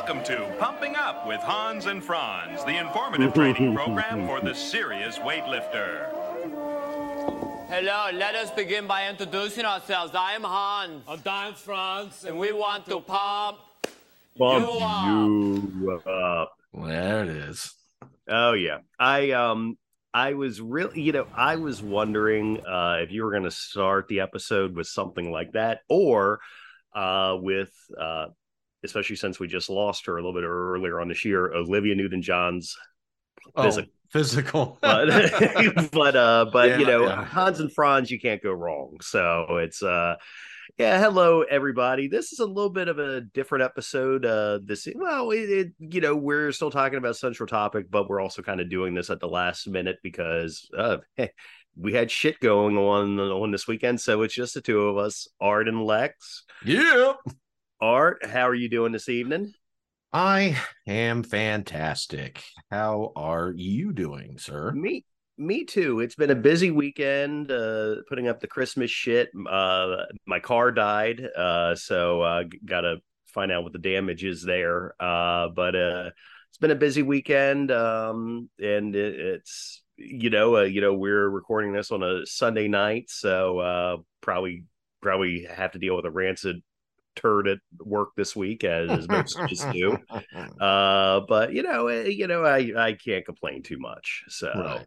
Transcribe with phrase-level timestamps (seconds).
[0.00, 5.18] Welcome to Pumping Up with Hans and Franz, the informative training program for the serious
[5.18, 6.08] weightlifter.
[7.68, 10.14] Hello, let us begin by introducing ourselves.
[10.14, 12.24] I am Hans, I'm Dan Franz.
[12.24, 13.58] and we want to pump
[14.38, 16.00] Bump You up.
[16.06, 16.52] you up.
[16.72, 17.74] There it is.
[18.26, 18.78] Oh yeah.
[18.98, 19.76] I um
[20.14, 24.20] I was really you know, I was wondering uh if you were gonna start the
[24.20, 26.40] episode with something like that or
[26.94, 27.70] uh with
[28.00, 28.28] uh
[28.84, 32.22] especially since we just lost her a little bit earlier on this year, Olivia Newton
[32.22, 32.76] John's
[33.56, 33.90] Oh, Physical.
[34.12, 34.78] physical.
[34.82, 37.24] but but uh but you know yeah.
[37.24, 40.16] Hans and Franz you can't go wrong so it's uh
[40.78, 45.30] yeah hello everybody this is a little bit of a different episode uh this well
[45.30, 48.68] it, it you know we're still talking about central topic but we're also kind of
[48.68, 50.98] doing this at the last minute because uh
[51.78, 55.28] we had shit going on on this weekend so it's just the two of us
[55.40, 57.14] art and lex yeah.
[57.80, 59.52] Art how are you doing this evening
[60.12, 60.56] I
[60.88, 62.42] am fantastic.
[62.68, 64.72] How are you doing, sir?
[64.72, 65.04] Me,
[65.38, 66.00] me too.
[66.00, 67.52] It's been a busy weekend.
[67.52, 69.30] Uh, putting up the Christmas shit.
[69.48, 74.42] Uh, my car died, uh, so uh, got to find out what the damage is
[74.42, 74.94] there.
[75.00, 76.10] Uh, but uh,
[76.48, 81.28] it's been a busy weekend, um, and it, it's you know, uh, you know, we're
[81.28, 84.64] recording this on a Sunday night, so uh, probably
[85.00, 86.62] probably have to deal with a rancid
[87.16, 89.96] turd at work this week as, as most of us do.
[90.60, 94.24] Uh, but you know, eh, you know, I I can't complain too much.
[94.28, 94.86] So, Right.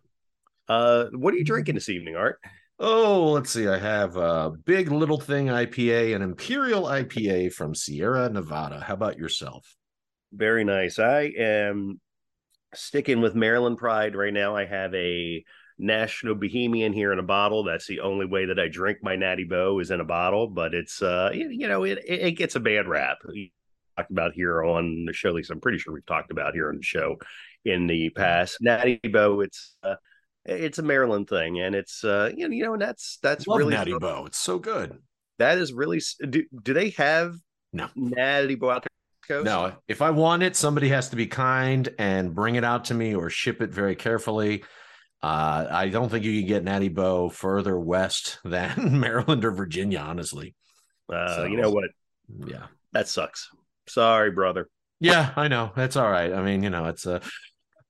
[0.69, 2.39] uh, what are you drinking this evening, Art?
[2.79, 3.67] Oh, let's see.
[3.67, 8.79] I have a big little thing IPA, an Imperial IPA from Sierra Nevada.
[8.79, 9.75] How about yourself?
[10.31, 10.99] Very nice.
[10.99, 11.99] I am
[12.75, 14.55] sticking with Maryland Pride right now.
[14.55, 15.43] I have a
[15.77, 17.63] National Bohemian here in a bottle.
[17.63, 20.47] That's the only way that I drink my Natty Boh is in a bottle.
[20.47, 23.17] But it's uh, you you know, it it gets a bad rap.
[23.27, 23.51] We
[23.97, 26.69] talked about here on the show, at least I'm pretty sure we've talked about here
[26.69, 27.17] on the show
[27.65, 28.57] in the past.
[28.61, 29.95] Natty Boh, it's uh,
[30.45, 33.59] it's a Maryland thing, and it's uh, you know, you know, and that's that's Love
[33.59, 34.25] really Natty Boh.
[34.25, 34.97] It's so good.
[35.39, 37.35] that is really do do they have
[37.71, 37.89] No.
[37.95, 38.89] Natty Boh out there?
[39.25, 39.45] Coast?
[39.45, 42.93] No, if I want it, somebody has to be kind and bring it out to
[42.93, 44.65] me or ship it very carefully.
[45.23, 49.99] Uh, I don't think you can get Natty Boh further west than Maryland or Virginia,
[49.99, 50.53] honestly.
[51.11, 51.89] Uh, So- you know what?
[52.45, 52.65] Yeah.
[52.91, 53.49] That sucks.
[53.87, 54.69] Sorry, brother.
[54.99, 55.71] Yeah, I know.
[55.75, 56.31] That's all right.
[56.31, 57.19] I mean, you know, it's uh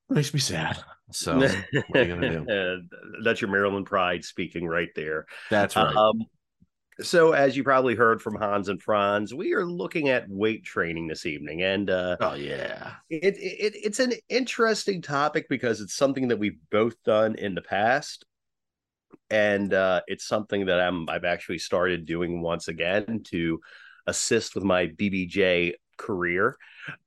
[0.10, 0.78] makes me sad.
[1.12, 1.52] So what
[1.94, 2.82] are you gonna do?
[3.24, 5.26] That's your Maryland pride speaking right there.
[5.52, 5.96] That's right.
[5.96, 6.24] Um,
[7.02, 11.08] so, as you probably heard from Hans and Franz, we are looking at weight training
[11.08, 12.94] this evening, and uh, oh yeah.
[13.10, 17.62] it, it it's an interesting topic because it's something that we've both done in the
[17.62, 18.26] past,
[19.30, 23.60] and uh, it's something that I'm I've actually started doing once again to
[24.06, 26.58] assist with my BBJ career.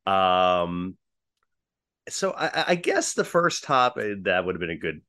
[0.06, 0.97] Um,
[2.08, 5.00] so I, I guess the first topic that would have been a good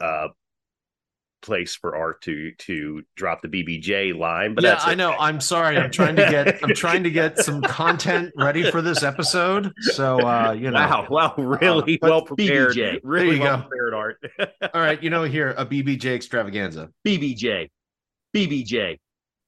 [0.00, 0.28] uh
[1.42, 5.12] place for Art to to drop the BBJ line, but yeah, that's I know.
[5.18, 5.76] I'm sorry.
[5.76, 9.72] I'm trying to get I'm trying to get some content ready for this episode.
[9.80, 10.78] So uh, you know.
[10.78, 12.74] Wow, wow, really but well prepared.
[12.74, 13.00] BBJ.
[13.02, 13.62] Really There you well go.
[13.68, 14.24] prepared art.
[14.74, 16.90] All right, you know, here a BBJ extravaganza.
[17.06, 17.70] BBJ.
[18.34, 18.98] BBJ.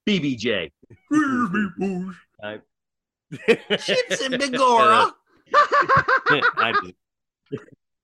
[0.08, 0.70] BBJ.
[3.78, 5.12] Chips and Bigora.
[5.54, 6.92] I,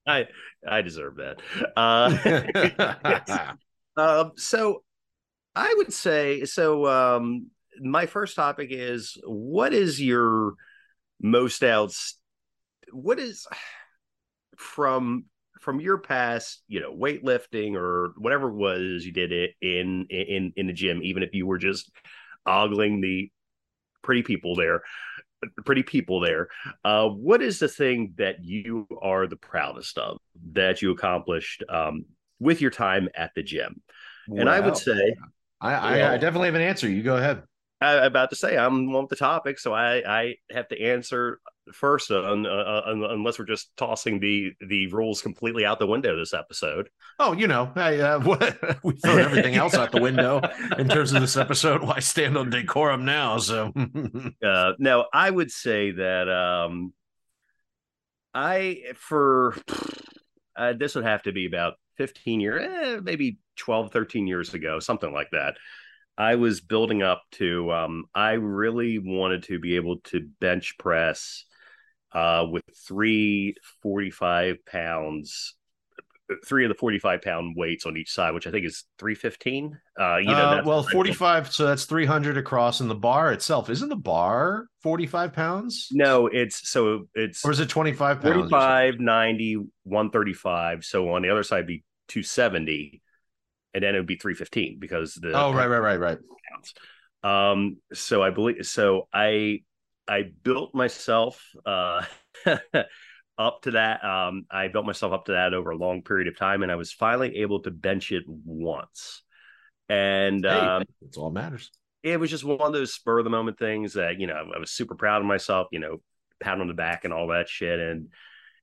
[0.06, 0.26] I
[0.66, 1.40] I deserve that.
[1.76, 3.54] Uh,
[3.98, 4.82] um, so
[5.54, 6.86] I would say so.
[6.86, 7.50] Um,
[7.80, 10.54] my first topic is what is your
[11.20, 12.18] most outs?
[12.92, 13.46] What is
[14.56, 15.24] from
[15.60, 20.52] from your past, you know, weightlifting or whatever it was you did it in in
[20.56, 21.90] in the gym, even if you were just
[22.46, 23.30] ogling the
[24.02, 24.82] pretty people there,
[25.64, 26.48] pretty people there.
[26.84, 30.18] Uh, what is the thing that you are the proudest of
[30.52, 32.04] that you accomplished um,
[32.38, 33.82] with your time at the gym?
[34.36, 35.14] And I would say,
[35.60, 36.88] I, I, I definitely have an answer.
[36.88, 37.42] You go ahead.
[37.80, 41.40] I, I'm about to say, I'm on the topic, so I, I have to answer
[41.72, 46.16] first, uh, uh, un, unless we're just tossing the the rules completely out the window
[46.16, 46.88] this episode.
[47.18, 50.40] Oh, you know, I, uh, what, we throw everything else out the window
[50.76, 51.82] in terms of this episode.
[51.82, 53.38] Why stand on decorum now?
[53.38, 53.72] So,
[54.42, 56.92] Uh, now, I would say that um,
[58.34, 59.56] I for
[60.56, 64.78] uh, this would have to be about 15 years, eh, maybe 12, 13 years ago,
[64.80, 65.56] something like that.
[66.16, 67.70] I was building up to.
[67.72, 71.44] Um, I really wanted to be able to bench press
[72.12, 75.54] uh, with three 45 pounds
[76.44, 79.78] three of the 45 pound weights on each side, which I think is 315.
[79.98, 83.88] Uh, you know, Uh, well, 45, so that's 300 across, and the bar itself isn't
[83.88, 85.88] the bar 45 pounds?
[85.90, 88.36] No, it's so it's Or is it 25 pounds?
[88.36, 90.84] or 45, 90, 135.
[90.84, 93.02] So on the other side, be 270,
[93.74, 96.18] and then it would be 315 because the Oh, right, right, right, right.
[96.50, 96.74] counts.
[97.22, 99.08] Um, so I believe so.
[99.12, 99.62] I
[100.08, 102.04] I built myself uh
[103.38, 104.04] up to that.
[104.04, 106.76] Um, I built myself up to that over a long period of time, and I
[106.76, 109.22] was finally able to bench it once.
[109.88, 111.70] And Hey, um, that's all that matters.
[112.02, 114.58] it was just one of those spur of the moment things that you know I
[114.58, 115.68] was super proud of myself.
[115.72, 116.00] You know,
[116.40, 117.78] pat on the back and all that shit.
[117.78, 118.08] And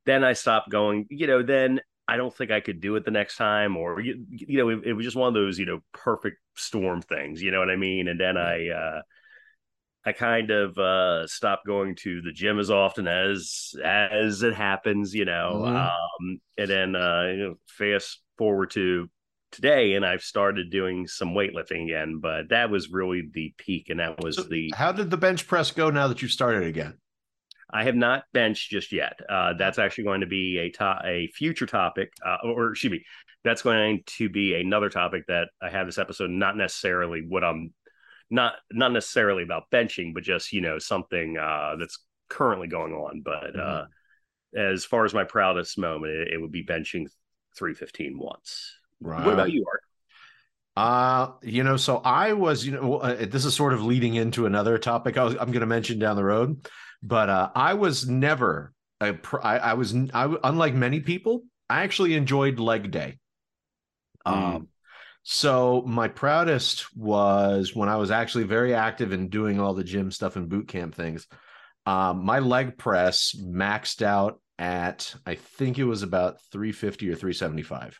[0.06, 1.08] then I stopped going.
[1.10, 4.26] You know, then I don't think I could do it the next time, or you,
[4.30, 7.42] you know, it, it was just one of those you know perfect storm things.
[7.42, 8.08] You know what I mean?
[8.08, 8.70] And then I.
[8.70, 9.02] uh
[10.08, 15.16] I kind of uh, stopped going to the gym as often as as it happens,
[15.16, 15.64] you know.
[15.66, 15.76] Mhm.
[15.76, 19.10] Um, and then uh, you know, fast forward to
[19.52, 22.20] today, and I've started doing some weightlifting again.
[22.20, 25.48] But that was really the peak, and that was So the How did the bench
[25.48, 27.00] press go now that you've started again?
[27.76, 29.20] I have not benched just yet.
[29.28, 33.04] Uh, that's actually going to be a to- a future topic, uh, or excuse me,
[33.44, 36.30] that's going to be another topic that I have this episode.
[36.30, 37.74] Not necessarily what I'm
[38.30, 42.00] not not necessarily about benching, but just you know something uh, that's
[42.30, 43.24] currently going on.
[43.26, 43.86] But uh,
[44.56, 47.08] as far as my proudest moment, it, it would be benching
[47.58, 48.74] 315 once.
[49.26, 49.82] What about you, Art?
[50.78, 54.46] Uh, you know, so I was, you know, uh, this is sort of leading into
[54.46, 56.68] another topic I was, I'm going to mention down the road,
[57.06, 62.16] but uh, I was never, a I, I was, I, unlike many people, I actually
[62.16, 63.20] enjoyed leg day.
[64.26, 64.70] Um,
[65.22, 70.10] so my proudest was when I was actually very active in doing all the gym
[70.10, 71.28] stuff and boot camp things.
[71.86, 78.00] Um, my leg press maxed out at I think it was about 350 or 375.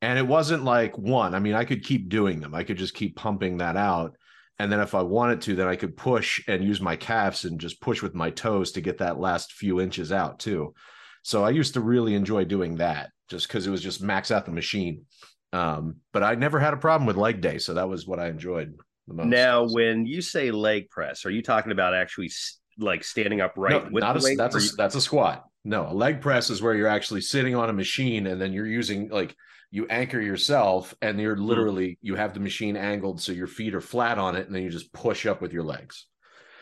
[0.00, 1.34] And it wasn't like one.
[1.34, 2.54] I mean, I could keep doing them.
[2.54, 4.16] I could just keep pumping that out.
[4.58, 7.60] And then if I wanted to, then I could push and use my calves and
[7.60, 10.74] just push with my toes to get that last few inches out too.
[11.22, 14.46] So I used to really enjoy doing that just because it was just max out
[14.46, 15.04] the machine.
[15.52, 18.28] Um, but I never had a problem with leg day, so that was what I
[18.28, 18.74] enjoyed
[19.06, 19.26] the most.
[19.26, 22.30] Now, when you say leg press, are you talking about actually
[22.78, 25.44] like standing upright no, with not the a, that's a you- that's a squat.
[25.64, 28.66] No, a leg press is where you're actually sitting on a machine and then you're
[28.66, 29.34] using like
[29.70, 33.80] you anchor yourself and you're literally you have the machine angled so your feet are
[33.80, 36.06] flat on it and then you just push up with your legs.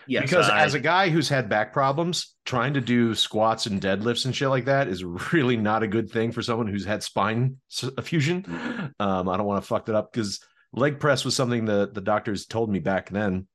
[0.07, 3.81] yes, because I- as a guy who's had back problems, trying to do squats and
[3.81, 7.03] deadlifts and shit like that is really not a good thing for someone who's had
[7.03, 7.57] spine
[8.03, 8.93] fusion.
[8.99, 10.41] Um, I don't want to fuck that up because
[10.73, 13.47] leg press was something that the doctors told me back then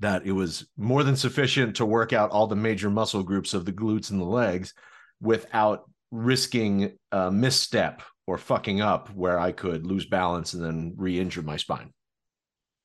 [0.00, 3.64] that it was more than sufficient to work out all the major muscle groups of
[3.64, 4.74] the glutes and the legs
[5.20, 11.42] without risking a misstep or fucking up where I could lose balance and then re-injure
[11.42, 11.92] my spine.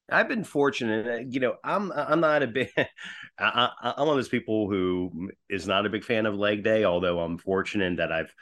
[0.09, 1.07] I've been fortunate.
[1.07, 2.69] uh, You know, I'm I'm not a big.
[3.39, 6.83] I, I'm one of those people who is not a big fan of leg day.
[6.83, 8.33] Although I'm fortunate that I've,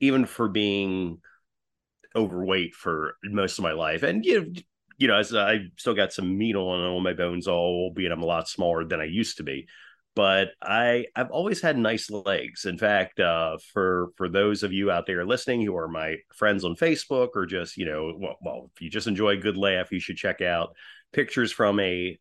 [0.00, 1.20] even for being
[2.16, 4.52] overweight for most of my life, and you know,
[4.98, 8.26] you know, as I still got some meat on all my bones, albeit I'm a
[8.26, 9.68] lot smaller than I used to be.
[10.14, 12.66] But I I've always had nice legs.
[12.66, 16.64] In fact, uh, for for those of you out there listening who are my friends
[16.64, 19.90] on Facebook or just you know, well, well if you just enjoy a good laugh,
[19.90, 20.74] you should check out
[21.12, 22.18] pictures from a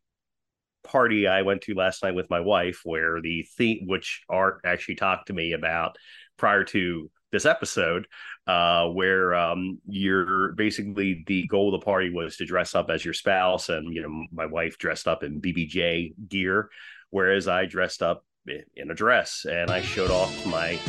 [0.83, 4.95] party I went to last night with my wife, where the theme, which Art actually
[4.95, 5.97] talked to me about
[6.37, 8.07] prior to this episode,
[8.47, 13.05] uh, where um, you're basically the goal of the party was to dress up as
[13.05, 16.69] your spouse, and you know, my wife dressed up in BBJ gear,
[17.11, 20.79] whereas I dressed up in a dress and I showed off my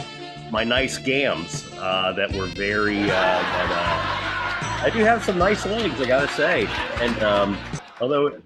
[0.51, 5.65] my nice gams uh, that were very uh, that, uh, I do have some nice
[5.65, 6.67] legs, I gotta say,
[7.01, 7.59] and um,
[8.01, 8.43] although it,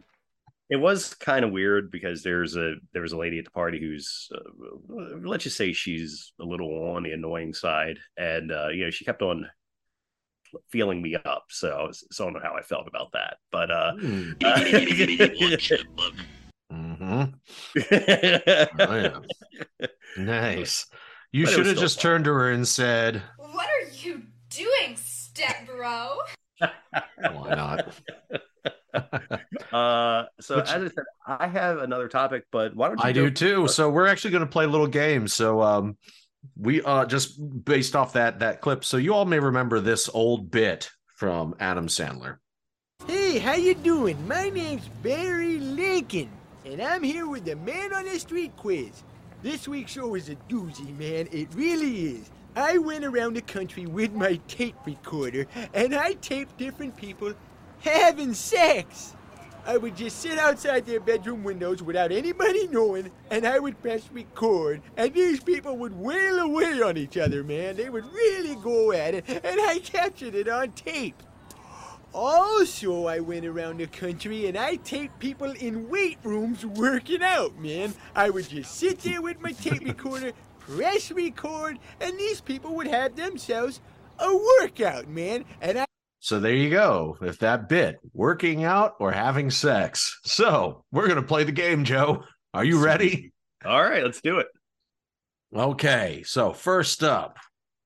[0.68, 3.80] it was kind of weird because there's a there was a lady at the party
[3.80, 8.84] who's uh, let's just say she's a little on the annoying side, and uh, you
[8.84, 9.48] know she kept on
[10.70, 13.70] feeling me up, so I so I don't know how I felt about that, but
[13.70, 13.92] uh,
[17.24, 18.96] hmm Oh,
[19.80, 19.86] yeah.
[20.16, 20.86] Nice.
[21.32, 22.02] You But should have just fun.
[22.02, 26.16] turned to her and said, What are you doing, step bro?
[27.20, 27.94] "Why not?"
[29.72, 33.12] uh, so Which- as I said, I have another topic, but why don't you I
[33.12, 33.68] go do too.
[33.68, 35.28] So we're actually going to play a little game.
[35.28, 35.96] So um,
[36.56, 38.84] we uh just based off that that clip.
[38.84, 42.38] So you all may remember this old bit from Adam Sandler.
[43.06, 44.26] Hey, how you doing?
[44.26, 46.30] My name's Barry Lincoln,
[46.66, 49.04] and I'm here with the Man on the Street quiz.
[49.40, 51.28] This week's show is a doozy, man.
[51.30, 52.30] It really is.
[52.56, 57.34] I went around the country with my tape recorder and I taped different people
[57.80, 59.14] having sex.
[59.64, 64.08] I would just sit outside their bedroom windows without anybody knowing, and I would press
[64.12, 67.74] record, and these people would wail away on each other, man.
[67.74, 71.20] They would really go at it, and I captured it on tape.
[72.18, 77.22] Oh, also, I went around the country and I taped people in weight rooms working
[77.22, 77.92] out, man.
[78.14, 82.86] I would just sit there with my tape recorder, press record, and these people would
[82.86, 83.82] have themselves
[84.18, 85.44] a workout, man.
[85.60, 85.84] And I
[86.20, 87.18] So there you go.
[87.20, 90.18] If that bit, working out or having sex.
[90.24, 92.24] So we're going to play the game, Joe.
[92.54, 93.34] Are you ready?
[93.62, 94.46] All right, let's do it.
[95.54, 96.22] Okay.
[96.24, 97.36] So first up,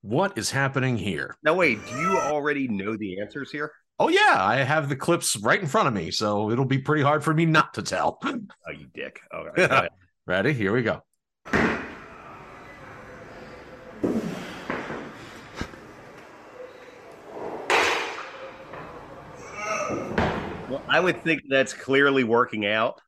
[0.03, 1.37] what is happening here?
[1.43, 3.73] Now, wait, do you already know the answers here?
[4.01, 4.37] Oh, yeah.
[4.39, 6.11] I have the clips right in front of me.
[6.11, 8.19] So it'll be pretty hard for me not to tell.
[8.67, 9.21] Oh, you dick.
[9.33, 9.57] All right.
[9.57, 9.89] go ahead.
[10.27, 10.53] Ready?
[10.53, 11.03] Here we go.
[20.69, 23.01] well, I would think that's clearly working out.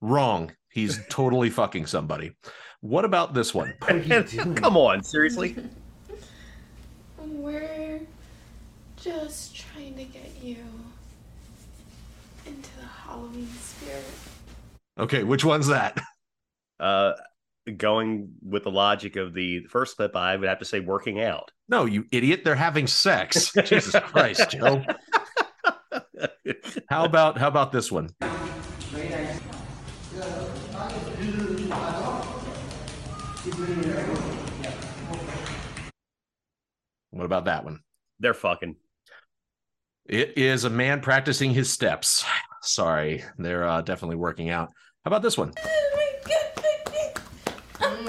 [0.00, 0.52] Wrong.
[0.70, 2.32] He's totally fucking somebody.
[2.80, 3.74] What about this one?
[3.80, 5.56] Come on, seriously?
[7.18, 7.87] We're
[9.00, 10.56] just trying to get you
[12.46, 14.04] into the Halloween spirit.
[14.98, 15.22] Okay.
[15.24, 16.00] Which one's that?
[16.80, 17.12] Uh,
[17.76, 21.50] going with the logic of the first clip, I would have to say working out.
[21.68, 22.42] No, you idiot.
[22.44, 23.52] They're having sex.
[23.64, 24.82] Jesus Christ, Joe.
[26.88, 28.10] How about how about this one?
[37.10, 37.80] What about that one?
[38.20, 38.76] They're fucking.
[40.08, 42.24] It is a man practicing his steps.
[42.62, 44.68] Sorry, they're uh, definitely working out.
[45.04, 45.52] How about this one?
[45.62, 48.08] Oh my god.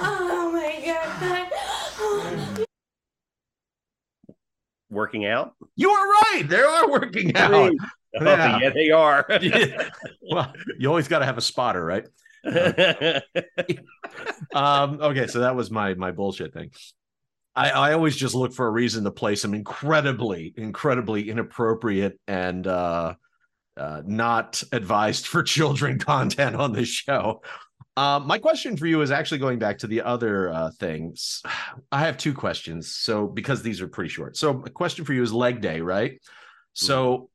[0.00, 1.48] Oh my
[2.54, 2.66] god.
[4.90, 5.54] Working out?
[5.76, 6.42] You are right.
[6.46, 7.72] They are working out.
[8.18, 8.58] Oh, Yeah.
[8.58, 9.26] yeah, they are.
[9.42, 9.90] Yeah.
[10.32, 12.06] Well, you always got to have a spotter, right?
[14.54, 16.70] um okay so that was my my bullshit thing
[17.58, 22.66] i i always just look for a reason to play some incredibly incredibly inappropriate and
[22.66, 23.14] uh
[23.76, 27.42] uh not advised for children content on this show
[27.98, 31.42] uh, my question for you is actually going back to the other uh, things.
[31.90, 32.94] I have two questions.
[32.94, 34.36] So, because these are pretty short.
[34.36, 36.20] So, a question for you is leg day, right?
[36.74, 37.28] So,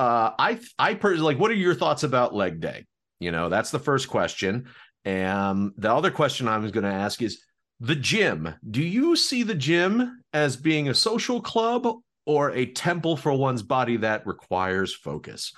[0.00, 2.84] uh, I, I personally like, what are your thoughts about leg day?
[3.20, 4.66] You know, that's the first question.
[5.04, 7.40] And the other question I was going to ask is
[7.82, 8.54] the gym.
[8.70, 11.88] Do you see the gym as being a social club
[12.24, 15.52] or a temple for one's body that requires focus?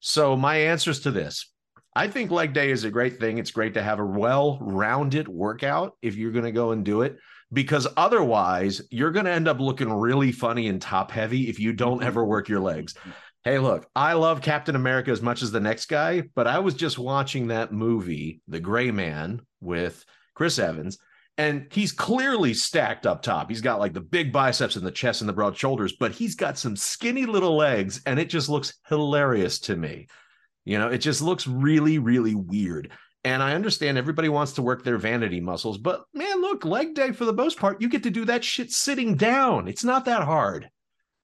[0.00, 1.50] So, my answers to this
[1.96, 3.38] I think leg day is a great thing.
[3.38, 7.00] It's great to have a well rounded workout if you're going to go and do
[7.00, 7.16] it,
[7.50, 11.72] because otherwise, you're going to end up looking really funny and top heavy if you
[11.72, 12.08] don't mm-hmm.
[12.08, 12.94] ever work your legs.
[13.42, 16.74] Hey, look, I love Captain America as much as the next guy, but I was
[16.74, 20.98] just watching that movie, The Gray Man, with Chris Evans,
[21.38, 23.48] and he's clearly stacked up top.
[23.48, 26.34] He's got like the big biceps and the chest and the broad shoulders, but he's
[26.34, 30.08] got some skinny little legs, and it just looks hilarious to me.
[30.64, 32.90] You know, it just looks really, really weird.
[33.24, 37.12] And I understand everybody wants to work their vanity muscles, but man, look, leg day
[37.12, 39.68] for the most part, you get to do that shit sitting down.
[39.68, 40.68] It's not that hard.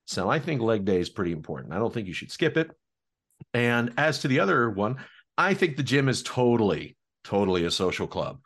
[0.06, 1.73] So I think leg day is pretty important.
[1.73, 2.71] I don't think you should skip it.
[3.52, 4.97] And as to the other one,
[5.37, 8.38] I think the gym is totally, totally a social club.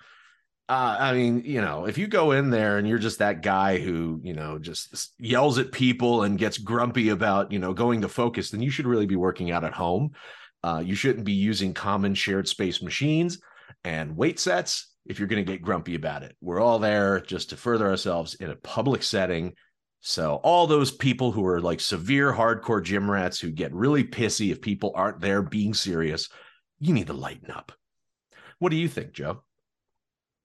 [0.69, 3.79] Uh, I mean, you know, if you go in there and you're just that guy
[3.79, 8.09] who, you know, just yells at people and gets grumpy about, you know, going to
[8.09, 10.11] focus, then you should really be working out at home.
[10.63, 13.39] Uh, you shouldn't be using common shared space machines
[13.85, 16.37] and weight sets if you're going to get grumpy about it.
[16.43, 19.55] We're all there just to further ourselves in a public setting.
[20.01, 24.53] So, all those people who are like severe hardcore gym rats who get really pissy
[24.53, 26.29] if people aren't there being serious,
[26.79, 27.73] you need to lighten up.
[28.59, 29.43] What do you think, Joe?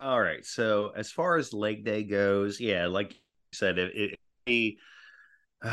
[0.04, 0.46] All right.
[0.46, 3.20] So as far as leg day goes, yeah, like you
[3.54, 4.76] said, it, it,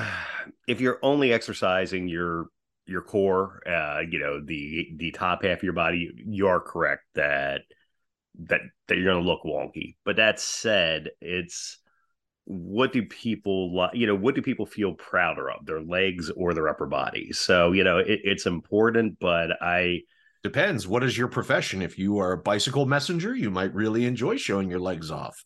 [0.69, 2.47] if you're only exercising your
[2.87, 7.05] your core, uh, you know, the the top half of your body, you are correct
[7.15, 7.63] that
[8.47, 9.97] that that you're going to look wonky.
[10.05, 11.79] But that said, it's
[12.45, 13.95] what do people like?
[13.95, 17.33] You know, what do people feel prouder of, their legs or their upper body?
[17.33, 20.03] So you know, it, it's important, but I.
[20.43, 20.89] Depends.
[20.89, 21.83] What is your profession?
[21.83, 25.45] If you are a bicycle messenger, you might really enjoy showing your legs off.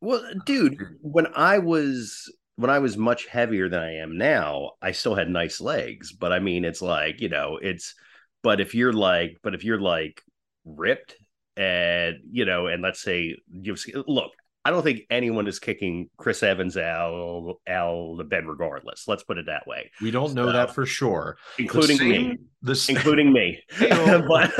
[0.00, 4.72] Well, dude, uh, when I was when I was much heavier than I am now,
[4.82, 6.12] I still had nice legs.
[6.12, 7.94] But I mean, it's like, you know, it's
[8.42, 10.22] but if you're like, but if you're like
[10.64, 11.16] ripped,
[11.56, 14.32] and you know, and let's say give look,
[14.66, 19.06] I don't think anyone is kicking Chris Evans out out the bed regardless.
[19.06, 21.38] Let's put it that way, We don't know So- that for sure.
[21.56, 23.62] including the me, The including me.
[23.78, 24.52] But-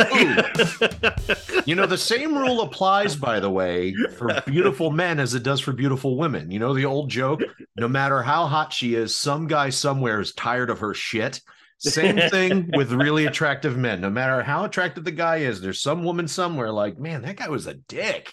[1.67, 5.59] you know, the same rule applies, by the way, for beautiful men as it does
[5.61, 6.53] for beautiful women.
[6.53, 7.43] You know, the old joke
[7.77, 11.41] no matter how hot she is, some guy somewhere is tired of her shit.
[11.79, 14.01] Same thing with really attractive men.
[14.01, 17.49] No matter how attractive the guy is, there's some woman somewhere like, man, that guy
[17.49, 18.33] was a dick.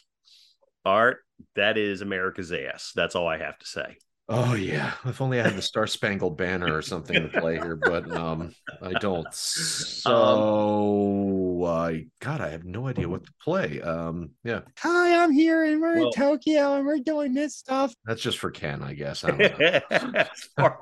[0.86, 1.23] Art,
[1.56, 2.92] that is America's ass.
[2.96, 3.98] That's all I have to say.
[4.30, 7.76] Oh yeah, if only I had the Star Spangled Banner or something to play here,
[7.76, 9.28] but um, I don't.
[9.34, 13.82] So, uh, God, I have no idea what to play.
[13.82, 17.94] Um, yeah, Hi, I'm here and we're Well- in Tokyo and we're doing this stuff.
[18.06, 19.24] that's just for Ken, I guess.
[19.24, 19.80] I don't know.
[19.92, 20.80] As far-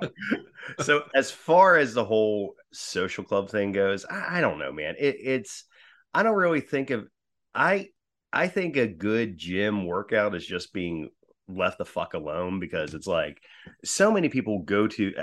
[0.82, 4.96] so as far as the whole social club thing goes, I, I don't know, man.
[5.00, 5.66] It, it's
[6.14, 7.08] I don't really think of
[7.56, 7.90] I
[8.34, 11.10] I think a good gym workout is just being
[11.48, 13.42] left the fuck alone because it's like
[13.84, 15.14] so many people go to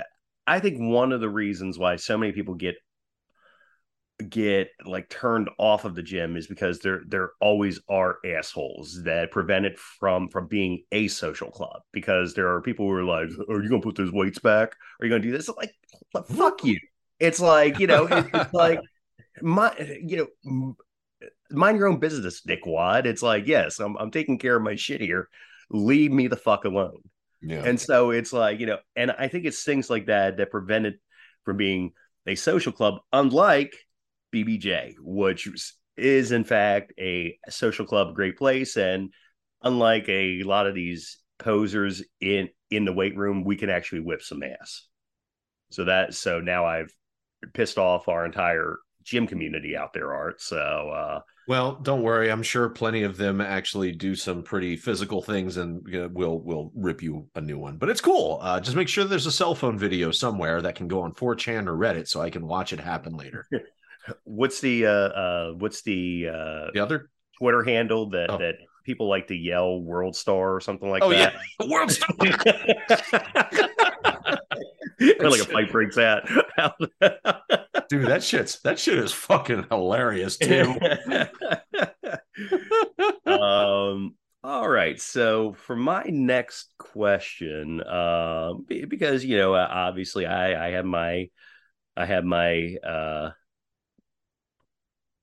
[0.45, 2.75] I think one of the reasons why so many people get
[4.27, 9.31] get like turned off of the gym is because there there always are assholes that
[9.31, 13.29] prevent it from from being a social club because there are people who are like
[13.49, 14.75] are you gonna put those weights back?
[14.99, 15.49] Are you gonna do this?
[15.49, 15.73] Like
[16.35, 16.77] fuck you.
[17.19, 18.81] It's like you know it's like
[19.41, 20.75] my you know
[21.51, 25.01] mind your own business dickwad it's like yes I'm, I'm taking care of my shit
[25.01, 25.29] here
[25.69, 27.01] leave me the fuck alone
[27.41, 30.51] Yeah, and so it's like, you know, and I think it's things like that that
[30.51, 30.99] prevent it
[31.45, 31.93] from being
[32.27, 33.73] a social club, unlike
[34.33, 38.77] BBJ, which is- is in fact a social club, great place.
[38.77, 39.13] And
[39.61, 44.21] unlike a lot of these posers in in the weight room, we can actually whip
[44.21, 44.87] some ass.
[45.71, 46.93] So that so now I've
[47.53, 48.77] pissed off our entire
[49.09, 50.41] gym community out there, Art.
[50.41, 52.29] So uh Well, don't worry.
[52.31, 56.39] I'm sure plenty of them actually do some pretty physical things, and you know, will
[56.41, 57.77] will rip you a new one.
[57.77, 58.39] But it's cool.
[58.41, 61.67] Uh, just make sure there's a cell phone video somewhere that can go on 4chan
[61.67, 63.47] or Reddit, so I can watch it happen later.
[64.23, 68.37] what's the uh uh what's the uh The other, Twitter handle that Oh.
[68.37, 71.07] that people like to yell "World Star" or something like that.
[71.07, 71.33] oh that.
[71.59, 72.09] yeah, World Star.
[75.29, 76.23] like a fight breaks out.
[77.89, 78.07] Dude.
[78.07, 80.75] That shit's that shit is fucking hilarious too.
[83.25, 84.15] um.
[84.41, 84.99] All right.
[85.01, 90.85] So for my next question, um, be- because you know, uh, obviously, I I have
[90.85, 91.29] my
[91.97, 93.31] I have my uh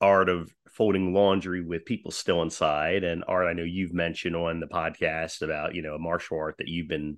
[0.01, 4.61] art of folding laundry with people still inside and art i know you've mentioned on
[4.61, 7.17] the podcast about you know a martial art that you've been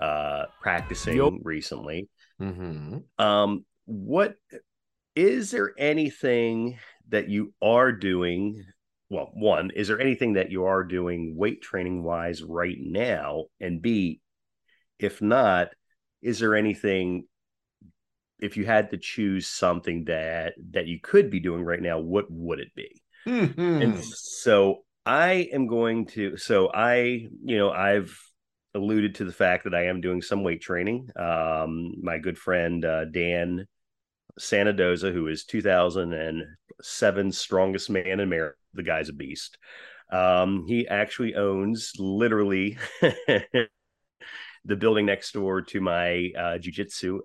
[0.00, 1.34] uh practicing Yup.
[1.42, 4.36] recently hmm um what
[5.16, 8.64] is there anything that you are doing
[9.10, 13.82] well one is there anything that you are doing weight training wise right now and
[13.82, 14.20] b
[14.98, 15.68] if not
[16.22, 17.24] is there anything
[18.38, 22.30] if you had to choose something that that you could be doing right now what
[22.30, 23.46] would it be Hmm.
[23.58, 28.16] and so I am going to, so I, you know, I've
[28.74, 31.10] alluded to the fact that I am doing some weight training.
[31.16, 33.66] Um, my good friend uh, Dan
[34.40, 39.58] Sanadoza, who is 2007 strongest man in America, the guy's a beast.
[40.10, 43.68] Um, he actually owns literally the
[44.76, 47.20] building next door to my uh, jujitsu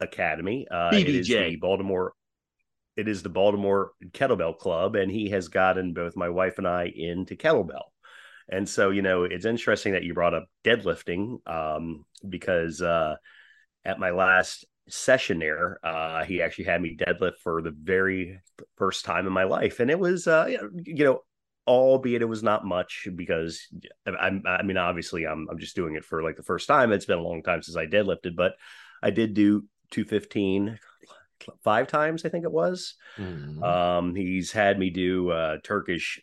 [0.00, 0.66] academy.
[0.70, 2.12] Uh, it is the Baltimore
[2.96, 6.90] it is the Baltimore Kettlebell Club, and he has gotten both my wife and I
[6.94, 7.84] into kettlebell.
[8.48, 13.16] And so, you know, it's interesting that you brought up deadlifting um, because uh,
[13.84, 18.40] at my last session there, uh, he actually had me deadlift for the very
[18.76, 20.46] first time in my life, and it was, uh,
[20.84, 21.20] you know,
[21.66, 23.66] albeit it was not much because
[24.06, 26.92] I'm, I mean, obviously, I'm I'm just doing it for like the first time.
[26.92, 28.54] It's been a long time since I deadlifted, but
[29.02, 30.78] I did do 215
[31.62, 32.94] five times, I think it was.
[33.18, 33.62] Mhm.
[33.62, 36.20] Um, he's had me do uh, Turkish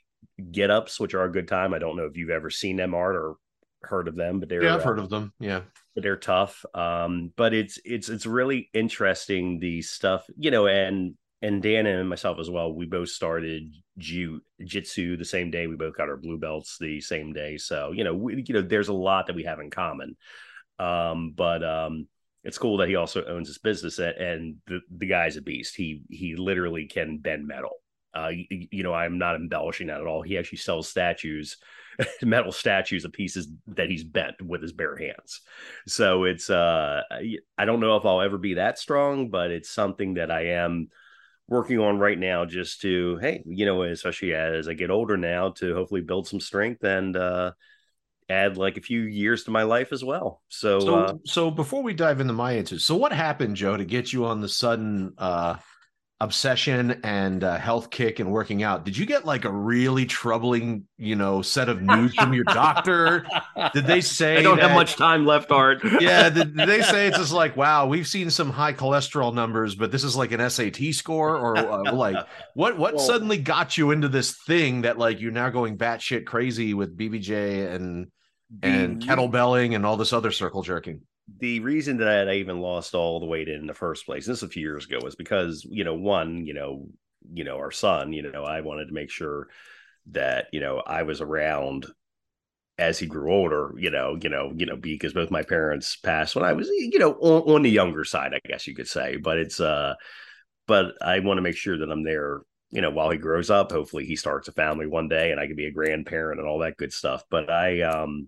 [0.52, 1.74] get ups, which are a good time.
[1.74, 3.36] I don't know if you've ever seen them, Art, or
[3.82, 5.34] heard of them, but they're yeah, I've uh, heard of them.
[5.40, 5.62] Yeah.
[5.96, 6.66] They're tough.
[6.74, 12.10] Um, but it's it's it's really interesting the stuff, you know, and and Dan and
[12.10, 12.74] myself as well.
[12.74, 15.68] We both started jiu jitsu the same day.
[15.68, 17.58] We both got our blue belts the same day.
[17.58, 20.16] So you know, we, you know, there's a lot that we have in common.
[20.80, 22.08] Um, but um,
[22.44, 25.76] it's cool that he also owns his business and, and the the guy's a beast.
[25.76, 27.78] He he literally can bend metal.
[28.16, 30.22] Uh, you, you know, I'm not embellishing that at all.
[30.22, 31.58] He actually sells statues,
[32.22, 35.42] metal statues of pieces that he's bent with his bare hands.
[35.88, 40.16] So it's uh, I- don't know if I'll ever be that strong, but it's something
[40.16, 40.90] that I am
[41.48, 45.50] working on right now just to hey you know especially as i get older now
[45.50, 47.52] to hopefully build some strength and uh
[48.30, 51.84] add like a few years to my life as well so, So, uh, so before
[51.84, 55.14] we dive into my answers, so what happened, Joe, to get you on the sudden
[55.18, 55.58] uh,
[56.20, 58.86] obsession and uh, health kick and working out?
[58.86, 63.26] Did you get like a really troubling, you know, set of news from your doctor?
[63.74, 67.08] Did they say i don't have much time left art Yeah, did, did they say
[67.08, 70.50] it's just like, wow, we've seen some high cholesterol numbers, but this is like an
[70.50, 72.16] SAT score, or uh, like
[72.54, 72.78] what?
[72.78, 76.74] What Well- suddenly got you into this thing that like you're now going batshit crazy
[76.74, 78.08] with BBJ and
[78.62, 81.02] and kettlebelling and all this other circle jerking?
[81.40, 84.48] The reason that I even lost all the weight in the first place, this a
[84.48, 86.88] few years ago, was because you know, one, you know,
[87.34, 89.48] you know, our son, you know, I wanted to make sure
[90.12, 91.86] that you know I was around
[92.78, 96.36] as he grew older, you know, you know, you know, because both my parents passed
[96.36, 99.18] when I was, you know, on, on the younger side, I guess you could say.
[99.18, 99.94] But it's uh,
[100.68, 103.72] but I want to make sure that I'm there, you know, while he grows up.
[103.72, 106.60] Hopefully, he starts a family one day, and I can be a grandparent and all
[106.60, 107.24] that good stuff.
[107.30, 108.28] But I, um,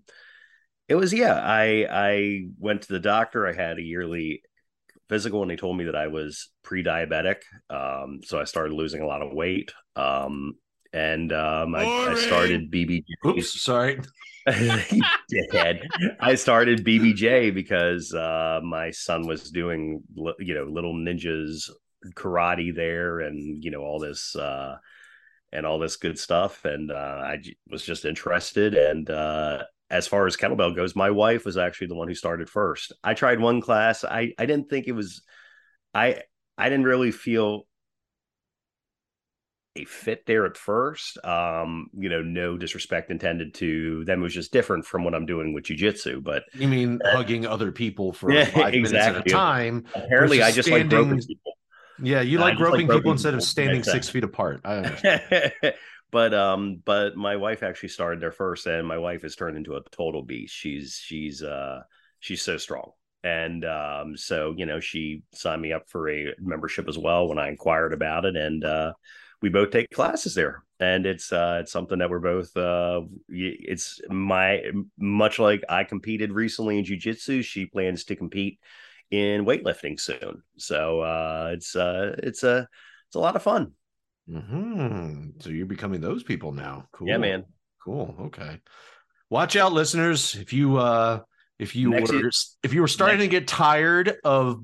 [0.88, 1.34] it was yeah.
[1.34, 3.46] I I went to the doctor.
[3.46, 4.42] I had a yearly
[5.08, 7.36] physical, and they told me that I was pre-diabetic.
[7.70, 9.72] Um, so I started losing a lot of weight.
[9.94, 10.54] Um,
[10.92, 13.04] and um, I, I started BBG.
[13.26, 14.00] Oops, sorry.
[14.48, 15.86] Dickhead.
[16.20, 20.02] I started BBJ because uh, my son was doing,
[20.38, 21.68] you know, little ninjas
[22.14, 24.76] karate there, and you know all this uh,
[25.52, 28.74] and all this good stuff, and uh, I was just interested.
[28.74, 32.50] And uh, as far as kettlebell goes, my wife was actually the one who started
[32.50, 32.92] first.
[33.04, 34.04] I tried one class.
[34.04, 35.22] I I didn't think it was.
[35.94, 36.22] I
[36.58, 37.66] I didn't really feel
[39.76, 41.22] a fit there at first.
[41.24, 44.20] Um, you know, no disrespect intended to them.
[44.20, 46.22] It was just different from what I'm doing with jujitsu.
[46.22, 49.32] But You mean hugging other people for Yeah, five minutes at a exactly.
[49.32, 49.84] time?
[49.94, 51.52] apparently, I just like groping people.
[51.98, 54.60] Yeah, you like just like groping groping people instead of standing six feet apart.
[54.64, 55.22] I understand.
[56.10, 59.74] but um, but my wife actually started there first, and my wife has turned into
[59.76, 60.54] a total beast.
[60.54, 61.82] She's she's uh
[62.20, 62.90] she's so strong.
[63.24, 67.38] And um, so you know, she signed me up for a membership as well when
[67.38, 68.92] I inquired about it, and uh,
[69.42, 70.62] we both take classes there.
[70.78, 72.56] And it's uh, it's something that we're both.
[72.56, 74.62] Uh, it's my
[74.98, 77.42] much like I competed recently in jujitsu.
[77.42, 78.60] She plans to compete
[79.10, 80.42] in weightlifting soon.
[80.58, 82.68] So uh, it's uh, it's a
[83.08, 83.72] it's a lot of fun.
[84.28, 86.88] Hmm So you're becoming those people now.
[86.92, 87.08] Cool.
[87.08, 87.44] Yeah, man.
[87.84, 88.14] Cool.
[88.26, 88.60] Okay.
[89.30, 90.34] Watch out, listeners.
[90.34, 91.20] If you uh
[91.58, 92.30] if you Next were year-
[92.62, 94.62] if you were starting next- to get tired of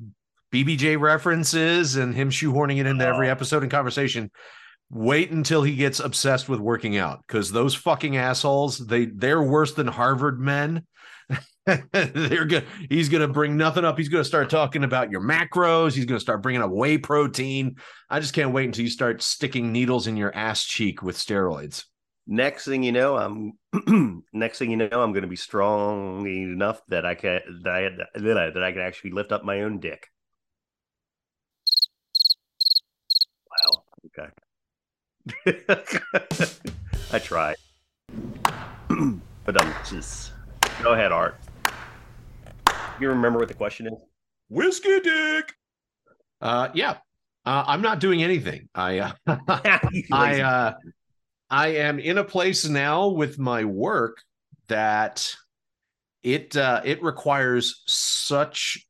[0.53, 3.33] BBJ references and him shoehorning it into every Oh.
[3.33, 4.31] episode and conversation,
[4.92, 9.72] wait until he gets obsessed with working out because those fucking assholes, they they're worse
[9.72, 10.87] than Harvard men.
[11.66, 12.66] they're good.
[12.90, 13.96] He's gonna bring nothing up.
[13.96, 15.94] He's gonna start talking about your macros.
[15.94, 17.76] He's gonna start bringing up whey protein.
[18.11, 21.85] I just can't wait until you start sticking needles in your ass cheek with steroids.
[22.26, 27.07] Next thing you know, I'm next thing you know, I'm to be strong enough that
[27.07, 30.09] I can that I, that I can actually lift up my own dick.
[33.50, 33.85] Wow.
[34.07, 34.31] Okay.
[37.12, 37.56] I tried.
[38.88, 40.32] but um, just
[40.82, 41.37] go ahead, Art.
[43.00, 43.98] You remember what the question is?
[44.48, 45.52] Whiskey dick.
[46.40, 46.98] Uh, yeah.
[47.44, 48.68] Uh, I'm not doing anything.
[48.74, 49.12] I uh,
[50.12, 50.74] I uh
[51.50, 54.22] I am in a place now with my work
[54.68, 55.35] that
[56.22, 58.87] it uh it requires such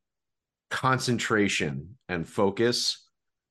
[0.71, 3.07] concentration and focus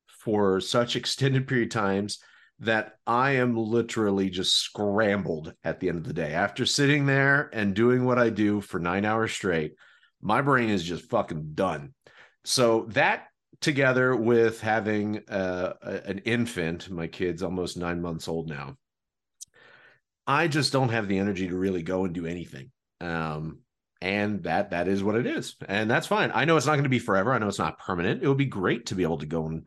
[0.08, 2.20] for such extended period of times
[2.62, 6.34] that I am literally just scrambled at the end of the day.
[6.34, 9.74] After sitting there and doing what I do for 9 hours straight,
[10.22, 11.94] my brain is just fucking done.
[12.46, 13.26] So that
[13.62, 18.76] together with having uh, an infant, my kid's almost nine months old now.
[20.28, 22.72] I just don't have the energy to really go and do anything.
[23.00, 23.60] Um,
[24.02, 26.32] and that that is what it is, and that's fine.
[26.34, 27.34] I know it's not going to be forever.
[27.34, 28.24] I know it's not permanent.
[28.24, 29.64] It would be great to be able to go and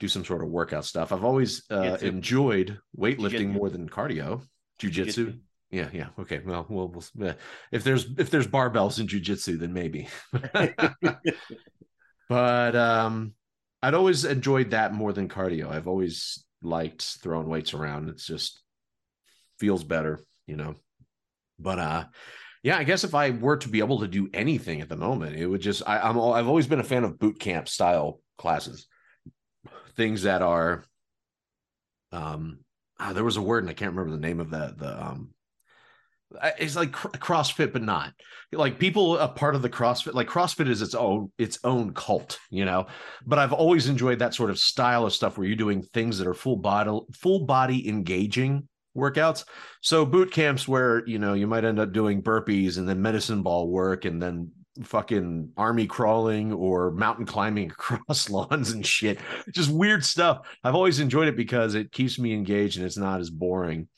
[0.00, 1.12] do some sort of workout stuff.
[1.12, 3.48] I've always uh, enjoyed weightlifting Jiu-jitsu.
[3.48, 4.42] more than cardio.
[4.80, 4.90] Jujitsu.
[4.90, 5.38] Jiu-jitsu.
[5.74, 6.08] Yeah, yeah.
[6.20, 6.40] Okay.
[6.44, 7.34] Well, we'll, we'll uh,
[7.72, 10.06] if there's if there's barbells in jujitsu, then maybe.
[12.28, 13.34] but um
[13.82, 15.68] I'd always enjoyed that more than cardio.
[15.68, 18.08] I've always liked throwing weights around.
[18.08, 18.62] It's just
[19.58, 20.76] feels better, you know.
[21.58, 22.04] But uh
[22.62, 25.34] yeah, I guess if I were to be able to do anything at the moment,
[25.34, 28.86] it would just I, I'm I've always been a fan of boot camp style classes.
[29.96, 30.84] Things that are
[32.12, 32.60] um
[32.98, 35.30] ah, there was a word and I can't remember the name of that the um
[36.58, 38.12] it's like cr- CrossFit, but not
[38.56, 40.14] like people a part of the CrossFit.
[40.14, 42.86] Like CrossFit is its own its own cult, you know.
[43.26, 46.26] But I've always enjoyed that sort of style of stuff where you're doing things that
[46.26, 49.44] are full body full body engaging workouts.
[49.82, 53.42] So boot camps where you know you might end up doing burpees and then medicine
[53.42, 54.50] ball work and then
[54.82, 59.18] fucking army crawling or mountain climbing across lawns and shit.
[59.52, 60.46] Just weird stuff.
[60.62, 63.88] I've always enjoyed it because it keeps me engaged and it's not as boring.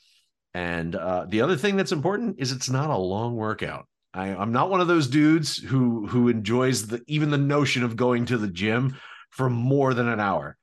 [0.53, 3.87] And uh, the other thing that's important is it's not a long workout.
[4.13, 7.95] I, I'm not one of those dudes who who enjoys the even the notion of
[7.95, 8.95] going to the gym
[9.29, 10.57] for more than an hour.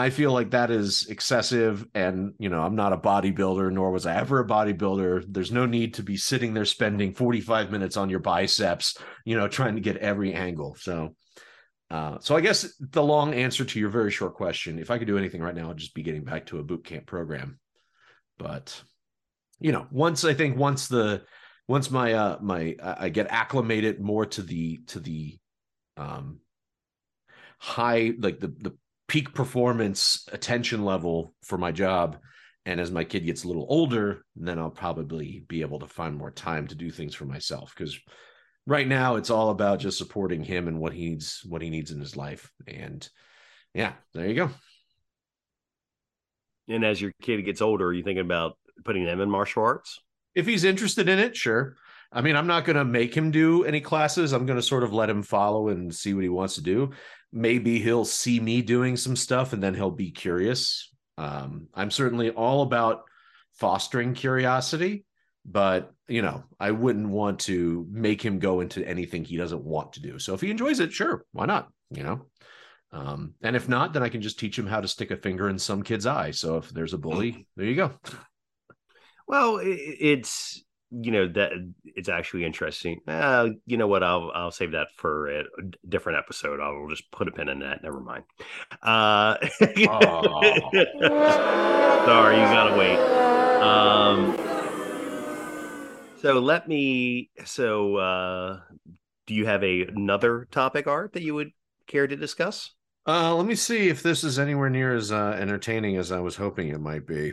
[0.00, 1.86] I feel like that is excessive.
[1.94, 5.26] And, you know, I'm not a bodybuilder, nor was I ever a bodybuilder.
[5.28, 9.46] There's no need to be sitting there spending 45 minutes on your biceps, you know,
[9.46, 10.74] trying to get every angle.
[10.80, 11.14] So,
[11.90, 15.06] uh, so I guess the long answer to your very short question, if I could
[15.06, 17.60] do anything right now, I'd just be getting back to a boot camp program.
[18.38, 18.82] But,
[19.58, 21.24] you know, once I think once the,
[21.68, 25.38] once my, uh, my, I get acclimated more to the, to the,
[25.98, 26.40] um,
[27.58, 28.76] high, like the, the
[29.10, 32.16] peak performance attention level for my job.
[32.64, 36.16] And as my kid gets a little older then i'll probably be able to find
[36.16, 37.74] more time to do things for myself.
[37.76, 37.98] Because
[38.68, 41.90] right now it's all about just supporting him and what he needs what he needs
[41.90, 42.52] in his life.
[42.68, 43.06] And
[43.74, 44.50] yeah there you go.
[46.68, 49.98] And as your kid gets older are you thinking about putting him in martial arts?
[50.36, 51.74] If he's interested in it sure
[52.12, 54.82] i mean i'm not going to make him do any classes i'm going to sort
[54.82, 56.90] of let him follow and see what he wants to do
[57.32, 60.90] maybe he'll see me doing some stuff and then he'll be curious.
[61.16, 63.02] Um, I'm certainly all about
[63.54, 65.04] fostering curiosity,
[65.44, 69.94] but you know, I wouldn't want to make him go into anything he doesn't want
[69.94, 70.18] to do.
[70.18, 71.68] So if he enjoys it, sure, why not?
[71.90, 72.26] You know.
[72.92, 75.48] Um, and if not, then I can just teach him how to stick a finger
[75.48, 76.32] in some kid's eye.
[76.32, 77.92] So if there's a bully, there you go.
[79.28, 81.52] Well, it's you know that
[81.84, 83.00] it's actually interesting.
[83.06, 84.02] Uh, you know what?
[84.02, 85.44] I'll I'll save that for a
[85.88, 86.60] different episode.
[86.60, 87.82] I'll just put a pin in that.
[87.82, 88.24] Never mind.
[88.82, 89.36] Uh,
[92.04, 92.98] sorry, you gotta wait.
[93.60, 94.36] Um,
[96.20, 97.30] so let me.
[97.44, 98.60] So, uh,
[99.26, 101.52] do you have a another topic, Art, that you would
[101.86, 102.72] care to discuss?
[103.06, 106.36] Uh, let me see if this is anywhere near as uh, entertaining as I was
[106.36, 107.32] hoping it might be.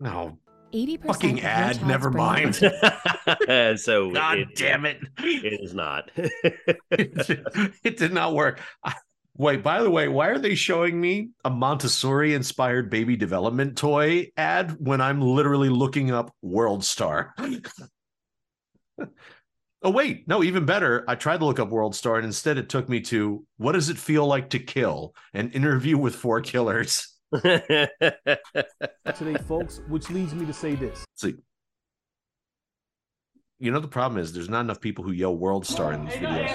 [0.00, 0.38] No,
[0.72, 1.86] 80% fucking ad.
[1.86, 2.54] Never mind.
[3.80, 4.98] so God it, damn it!
[5.18, 6.10] it is not.
[6.16, 8.60] it did not work.
[8.82, 8.94] I-
[9.38, 14.30] Wait, by the way, why are they showing me a Montessori inspired baby development toy
[14.36, 17.34] ad when I'm literally looking up World Star?
[19.82, 21.02] oh, wait, no, even better.
[21.08, 23.88] I tried to look up World Star and instead it took me to what does
[23.88, 25.14] it feel like to kill?
[25.32, 27.11] An interview with four killers.
[27.40, 31.04] Today, folks, which leads me to say this.
[31.16, 31.34] See,
[33.58, 36.14] you know, the problem is there's not enough people who yell World Star in these
[36.14, 36.50] videos.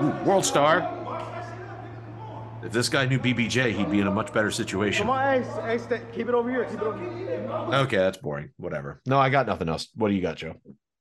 [0.00, 0.94] Ooh, World Star.
[2.62, 5.06] If this guy knew BBJ, he'd be in a much better situation.
[5.06, 6.64] Come on, hey, hey, stay, keep it over here.
[6.64, 7.48] Keep it over here.
[7.72, 8.50] Okay, that's boring.
[8.56, 9.00] Whatever.
[9.06, 9.88] No, I got nothing else.
[9.94, 10.54] What do you got, Joe?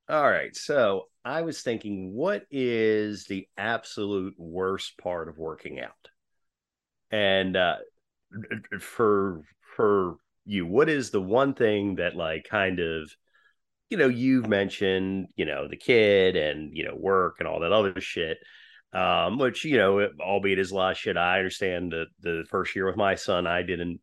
[0.09, 0.53] All right.
[0.55, 6.09] So I was thinking, what is the absolute worst part of working out?
[7.11, 7.77] And uh,
[8.79, 9.41] for
[9.75, 13.09] for you, what is the one thing that like kind of,
[13.89, 17.73] you know, you've mentioned, you know, the kid and you know work and all that
[17.73, 18.39] other shit.
[18.93, 21.17] Um, which you know, albeit is a lot of shit.
[21.17, 24.01] I understand the the first year with my son, I didn't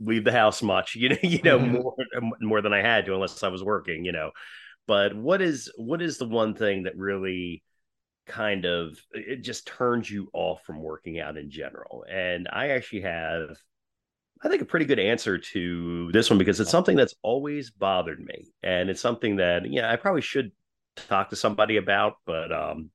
[0.00, 1.82] leave the house much, you know, you know, Mhm.
[1.82, 1.94] more
[2.40, 4.30] more than I had to, unless I was working, you know
[4.88, 7.62] but what is what is the one thing that really
[8.26, 12.04] kind of it just turns you off from working out in general?
[12.10, 13.56] And i actually have
[14.42, 18.18] i think a pretty good answer to this one because it's something that's always bothered
[18.18, 18.48] me.
[18.64, 20.50] And it's something that yeah i probably should
[20.96, 22.90] talk to somebody about but um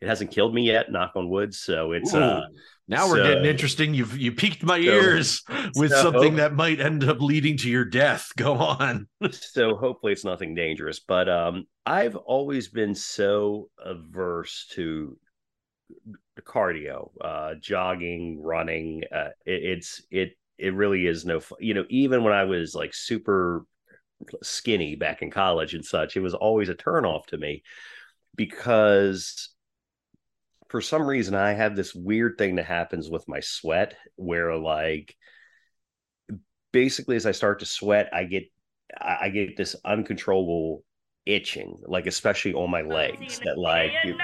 [0.00, 2.54] it hasn't killed me yet knock on wood so it's uh Ooh,
[2.88, 3.94] now we're getting interesting.
[3.94, 5.42] You've you piqued my ears
[5.76, 8.32] with so- something that might end up leading to your death.
[8.36, 9.06] Go on.
[9.30, 15.16] so hopefully it's nothing dangerous but um i've always been so averse to
[16.40, 21.84] cardio uh jogging running uh it, it's it it really is no fu- you know
[21.90, 23.66] even when i was like super
[24.42, 27.62] skinny back in college and such it was always a turnoff to me
[28.36, 29.50] because
[30.70, 35.14] for some reason i have this weird thing that happens with my sweat where like
[36.72, 38.44] basically as i start to sweat i get
[38.98, 40.84] I I get this uncontrollable
[41.26, 43.40] itching, like especially on my legs.
[43.44, 44.16] That like, you,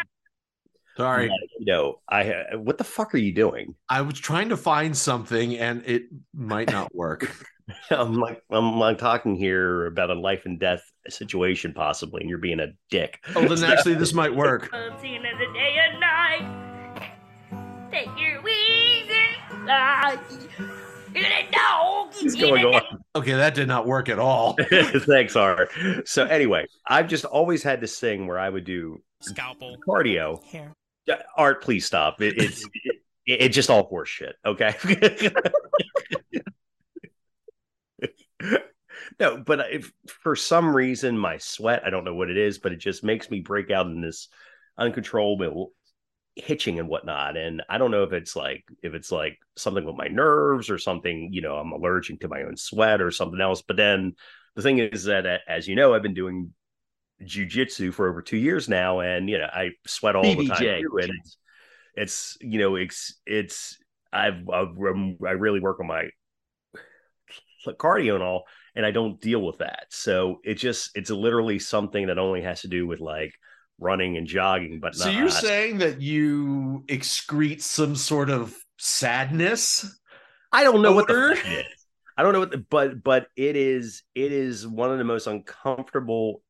[0.97, 1.29] Sorry.
[1.29, 3.75] like, you know, I what the fuck are you doing?
[3.89, 6.05] I was trying to find something and it
[6.35, 7.31] might not work.
[7.91, 12.39] I'm like I'm like talking here about a life and death situation possibly, and you're
[12.39, 13.25] being a dick.
[13.35, 14.71] oh, then actually this might work.
[17.97, 20.19] Take your wings and fly.
[21.15, 22.83] And a dog What's going on?
[23.15, 24.55] Okay, that did not work at all.
[24.71, 25.71] Thanks, Art.
[26.05, 29.79] So anyway, I've just always had this thing where I would do Scalpel.
[29.89, 30.45] cardio.
[30.45, 30.75] Hair.
[31.39, 32.21] Art, please stop.
[32.21, 34.37] It, it's it, it's just all horse shit.
[34.45, 34.75] Okay.
[39.19, 39.91] no, but if
[40.23, 43.31] for some reason my sweat, I don't know what it is, but it just makes
[43.31, 44.29] me break out in this
[44.77, 45.73] uncontrollable
[46.37, 47.37] hitching and whatnot.
[47.37, 50.79] And I don't know if it's like if it's like something with my nerves or
[50.79, 53.63] something, you know, I'm allergic to my own sweat or something else.
[53.63, 54.15] But then
[54.55, 56.53] the thing is that as you know, I've been doing
[57.23, 60.99] jujitsu for over two years now, and you know, I sweat all the time too,
[61.01, 61.39] and it's
[61.95, 63.79] it's you know, it's it's
[64.13, 64.77] I've, I've
[65.27, 66.11] I really work on my
[67.67, 68.45] cardio and all,
[68.75, 69.87] and I don't deal with that.
[69.91, 73.33] So it just it's literally something that only has to do with like
[73.79, 75.15] running and jogging, but So not.
[75.19, 79.99] you're saying that you excrete some sort of sadness?
[80.53, 81.33] I don't know what the odor?
[81.33, 81.87] it is.
[82.17, 85.27] I don't know what, the, but but it is it is one of the most
[85.27, 86.43] uncomfortable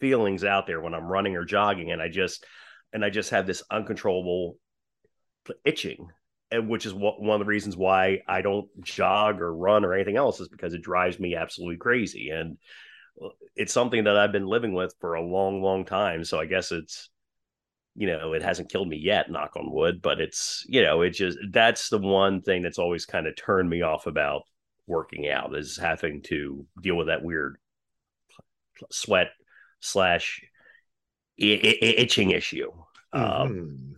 [0.00, 2.44] feelings out there when I'm running or jogging, and I just
[2.92, 4.58] and I just have this uncontrollable
[5.64, 6.08] itching,
[6.50, 9.94] and which is what, one of the reasons why I don't jog or run or
[9.94, 12.58] anything else is because it drives me absolutely crazy, and
[13.56, 16.24] it's something that I've been living with for a long, long time.
[16.24, 17.10] So I guess it's
[17.94, 21.10] you know it hasn't killed me yet knock on wood but it's you know it
[21.10, 24.42] just that's the one thing that's always kind of turned me off about
[24.86, 27.58] working out is having to deal with that weird
[28.90, 29.30] sweat
[29.80, 30.40] slash
[31.40, 31.44] i-
[31.82, 32.70] i- itching issue
[33.12, 33.94] um Mhm.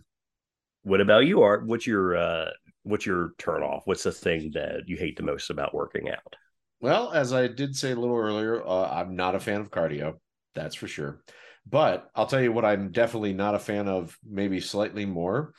[0.83, 2.51] what about you art what's your uh
[2.83, 6.35] what's your turn off what's the thing that you hate the most about working out
[6.81, 10.19] Well, as I did say a little earlier, uh, I'm not a fan of cardio.
[10.53, 11.21] That's for sure.
[11.65, 15.53] But I'll tell you what I'm definitely not a fan of, maybe slightly more.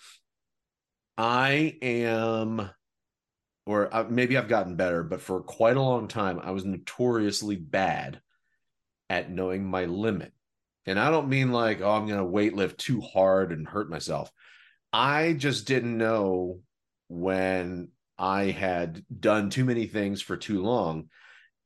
[1.18, 2.70] I am,
[3.64, 7.56] or uh, maybe I've gotten better, but for quite a long time, I was notoriously
[7.56, 8.20] bad
[9.10, 10.32] at knowing my limit.
[10.84, 14.30] And I don't mean like, oh, I'm going to weightlift too hard and hurt myself.
[14.92, 16.60] I just didn't know
[17.08, 21.08] when I had done too many things for too long.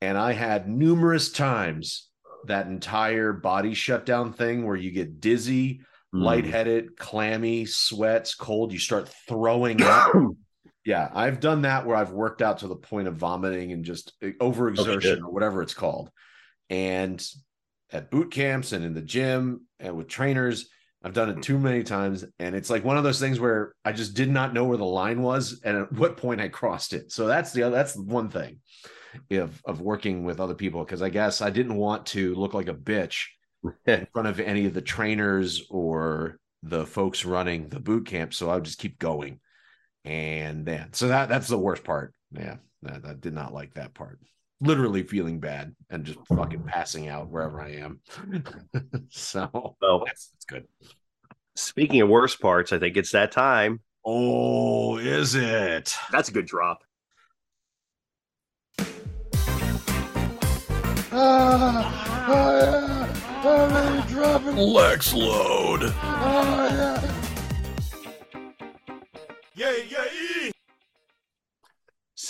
[0.01, 2.09] And I had numerous times
[2.47, 9.09] that entire body shutdown thing where you get dizzy, lightheaded, clammy, sweats, cold, you start
[9.27, 10.11] throwing up.
[10.85, 14.13] yeah, I've done that where I've worked out to the point of vomiting and just
[14.21, 16.09] eh, overexertion or whatever it's called.
[16.69, 17.23] And
[17.91, 20.69] at boot camps and in the gym and with trainers,
[21.03, 22.25] I've done it too many times.
[22.39, 24.85] And it's like one of those things where I just did not know where the
[24.85, 27.11] line was and at what point I crossed it.
[27.11, 28.59] So that's the other, that's one thing
[29.31, 30.85] of, of working with other people.
[30.85, 33.25] Cause I guess I didn't want to look like a bitch
[33.85, 38.33] in front of any of the trainers or the folks running the boot camp.
[38.33, 39.39] So I would just keep going.
[40.03, 42.13] And then, so that that's the worst part.
[42.31, 44.19] Yeah, I, I did not like that part.
[44.61, 47.99] Literally feeling bad and just fucking passing out wherever I am.
[49.09, 49.49] so
[49.81, 50.67] well that's, that's good.
[51.55, 55.93] speaking of worst parts i think it's that time Oh, is it?
[56.11, 56.83] that's a good drop
[61.13, 64.01] Ah, oh, yeah.
[64.01, 64.55] I'm dropping.
[64.55, 65.83] Lex load.
[65.83, 67.11] Oh, yeah.
[69.55, 70.51] Yeah, yeah.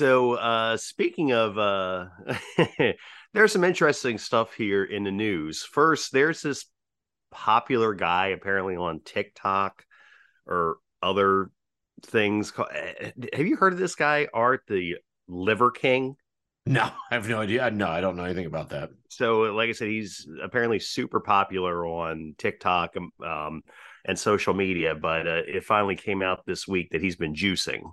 [0.01, 2.05] So, uh, speaking of, uh,
[3.35, 5.61] there's some interesting stuff here in the news.
[5.61, 6.65] First, there's this
[7.29, 9.85] popular guy apparently on TikTok
[10.47, 11.51] or other
[12.01, 12.49] things.
[12.49, 14.95] ca- eh, Have you heard of this guy, Art, the
[15.27, 16.15] Liver King?
[16.65, 17.69] No, I have no idea.
[17.69, 18.89] No, I don't know anything about that.
[19.09, 23.61] So, like I said, he's apparently super popular on TikTok um,
[24.05, 27.83] and social media, but uh, it finally came out this week that he's been juicing.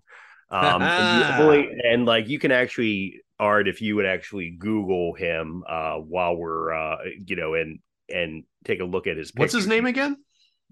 [0.51, 5.63] Um, and, only- and, like you can actually, Art, if you would actually Google him
[5.69, 7.79] uh, while we're, uh, you know, and
[8.13, 9.33] and take a look at his.
[9.37, 10.17] What's his name again?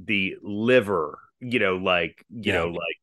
[0.02, 2.60] The liver, you know, like you Yeah.
[2.60, 2.96] know, like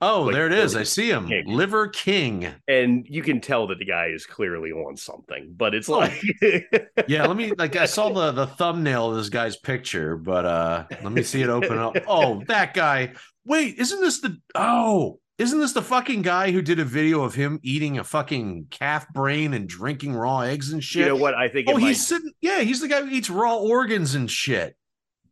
[0.00, 0.76] Oh, Like, there it is.
[0.76, 1.26] I see him.
[1.26, 1.46] King.
[1.48, 2.46] Liver King.
[2.68, 6.12] and you can tell that the guy is clearly on something, but it's like,
[7.08, 10.84] Yeah, let me like I saw the the thumbnail of this guy's picture, but uh
[11.02, 11.96] let me see it open up.
[12.06, 13.14] Oh, that guy.
[13.44, 17.34] Wait, isn't this the oh, isn't this the fucking guy who did a video of
[17.34, 21.02] him eating a fucking calf brain and drinking raw eggs and shit?
[21.02, 21.34] you know what?
[21.34, 21.68] I think.
[21.68, 22.32] Oh, he's might- sitting.
[22.40, 24.76] Yeah, he's the guy who eats raw organs and shit.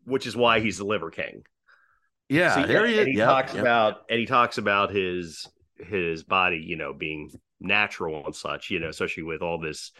[0.04, 1.42] which is why he's the liver king.
[2.28, 3.62] Yeah, So, there he and he Yep, talks yep.
[3.62, 5.46] about and he talks about his
[5.78, 7.30] his body, you know, being
[7.60, 9.92] natural and such, you know, especially with all this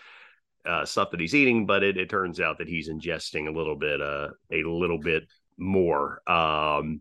[0.65, 1.67] uh, stuff that he's eating.
[1.67, 5.25] But it, it turns out that he's ingesting a little bit, uh, a little bit
[5.59, 6.21] more.
[6.29, 7.01] Um,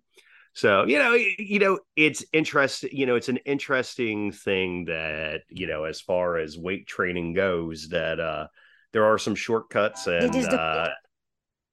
[0.56, 2.90] so you know, you know, it's interesting.
[2.94, 7.90] You know, it's an interesting thing that you know, as far as weight training goes,
[7.90, 8.48] that uh,
[8.94, 10.34] there are some shortcuts and.
[10.36, 10.90] is the- Uh,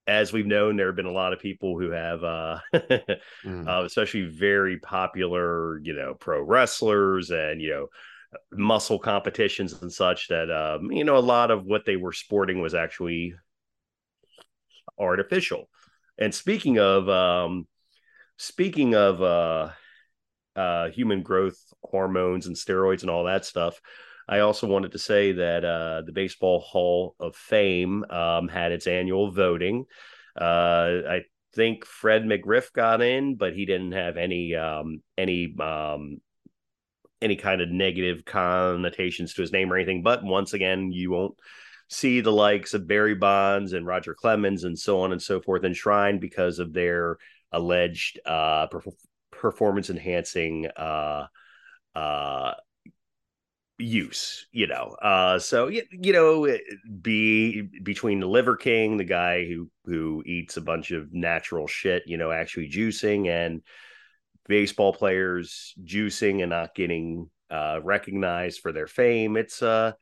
[0.09, 2.59] as we've known, there have been a lot of people who have, uh,
[3.47, 3.69] Mm.
[3.69, 7.87] uh, especially very popular, you know, pro wrestlers and you know,
[8.51, 10.29] muscle competitions and such.
[10.29, 13.35] That um, you know, a lot of what they were sporting was actually
[14.99, 15.69] artificial.
[16.19, 17.67] And speaking of, um,
[18.43, 19.71] speaking of uh,
[20.57, 23.81] uh, human growth hormones and steroids and all that stuff.
[24.29, 28.87] I also wanted to say that uh, the Baseball Hall of Fame um, had its
[28.87, 29.85] annual voting.
[30.41, 31.21] Uh, I
[31.55, 36.21] think Fred McGriff got in, but he didn't have any um, any um,
[37.21, 40.03] any kind of negative connotations to his name or anything.
[40.03, 41.39] But once again, you won't
[41.89, 45.63] see the likes of Barry Bonds and Roger Clemens and so on and so forth
[45.63, 47.19] enshrined because of their
[47.53, 48.95] alleged uh, perf-
[49.31, 51.27] performance enhancing uh,
[51.95, 52.53] uh,
[53.79, 56.57] use you know uh so you, you know
[57.01, 62.03] be between the liver king the guy who who eats a bunch of natural shit
[62.07, 63.63] you know actually juicing and
[64.47, 69.93] baseball players juicing and not getting uh recognized for their fame it's uh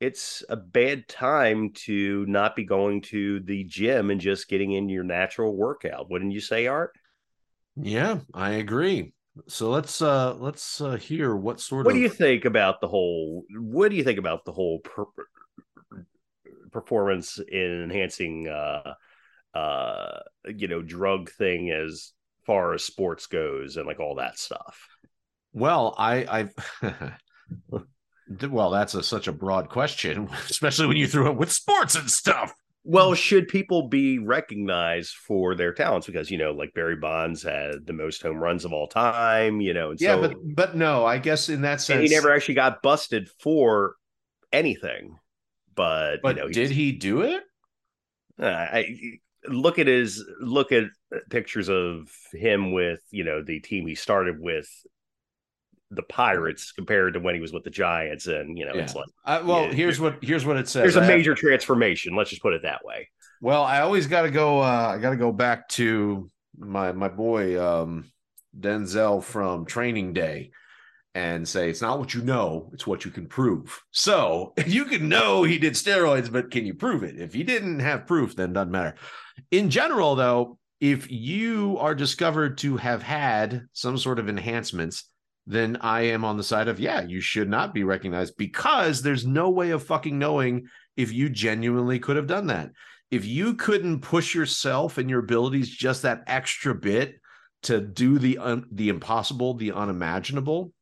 [0.00, 4.88] it's a bad time to not be going to the gym and just getting in
[4.88, 6.92] your natural workout wouldn't you say art
[7.76, 9.12] Yeah, I agree.
[9.46, 12.88] So let's uh let's uh hear what sort of what do you think about the
[12.88, 15.04] whole what do you think about the whole per,
[16.72, 18.94] performance in enhancing uh
[19.54, 20.18] uh
[20.56, 22.12] you know drug thing as
[22.44, 24.88] far as sports goes and like all that stuff
[25.52, 26.48] Well, I
[26.82, 27.12] I
[28.50, 32.10] well, that's a, such a broad question, especially when you threw it with sports and
[32.10, 32.52] stuff.
[32.84, 37.84] well should people be recognized for their talents because you know like barry bonds had
[37.84, 41.04] the most home runs of all time you know and Yeah, so but but no,
[41.04, 43.96] I guess in that and sense he never actually got busted for
[44.52, 45.18] anything
[45.74, 47.42] but, But you know did he do it?
[48.40, 48.96] Uh, I
[49.46, 50.84] look at his look at
[51.30, 54.68] pictures of him with you know the team he started with
[55.90, 59.06] the Pirates compared to when he was with the Giants, and you know it's like
[59.24, 60.82] Uh, well, yeah, here's what here's what it says.
[60.82, 62.14] there's a I have- major transformation.
[62.14, 63.08] Let's just put it that way.
[63.40, 64.60] Well, I always got to go.
[64.60, 68.04] Uh, I got to go back to my my boy um,
[68.58, 70.50] Denzel from Training Day,
[71.14, 73.80] and say it's not what you know; it's what you can prove.
[73.90, 77.18] So you can know he did steroids, but can you prove it?
[77.20, 78.96] If he didn't have proof, then doesn't matter.
[79.50, 85.08] In general, though, if you are discovered to have had some sort of enhancements,
[85.48, 89.26] then I am on the side of yeah, you should not be recognized because there's
[89.26, 92.70] no way of fucking knowing if you genuinely could have done that.
[93.10, 97.18] If you couldn't push yourself and your abilities just that extra bit
[97.62, 100.74] to do the un- the impossible, the unimaginable,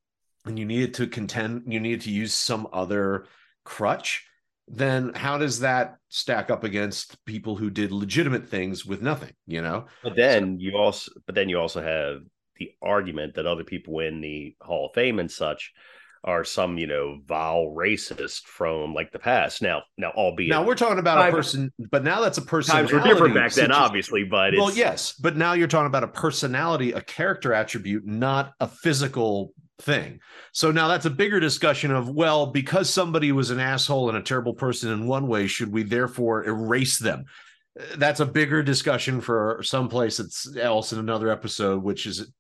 [0.45, 3.27] and you needed to contend, you needed to use some other
[3.65, 4.27] crutch,
[4.67, 9.33] then how does that stack up against people who did legitimate things with nothing?
[9.47, 12.23] You know, But then you also, but then you also have
[12.59, 15.73] the argument that other people in the Hall of Fame and such
[16.27, 19.63] are some you know vile racist from like the past.
[19.63, 22.75] Now, now albeit now we're talking about a person, but now that's a person.
[22.75, 24.25] times were different back then, obviously.
[24.25, 28.55] But it's, well, yes, but now you're talking about a personality, a character attribute, not
[28.61, 30.21] a physical thing.
[30.53, 34.23] So now that's a bigger discussion of well, because somebody was an asshole and a
[34.23, 37.27] terrible person in one way, should we therefore erase them?
[37.97, 42.33] That's a bigger discussion for someplace that's else in another episode, which is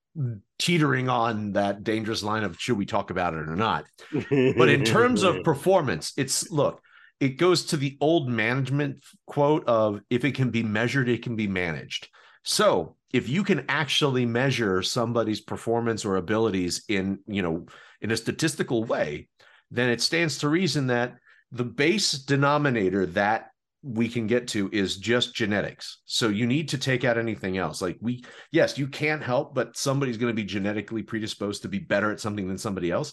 [0.58, 3.84] teetering on that dangerous line of should we talk about it or not.
[4.30, 6.80] But in terms of performance, it's look,
[7.20, 11.36] it goes to the old management quote of if it can be measured, it can
[11.36, 12.08] be managed.
[12.42, 17.66] So if you can actually measure somebody's performance or abilities in, you know,
[18.00, 19.28] in a statistical way,
[19.70, 21.16] then it stands to reason that
[21.50, 23.50] the base denominator that
[23.87, 25.99] we can get to is just genetics.
[26.07, 27.80] So you need to take out anything else.
[27.80, 31.78] Like we, yes, you can't help, but somebody's going to be genetically predisposed to be
[31.78, 33.12] better at something than somebody else.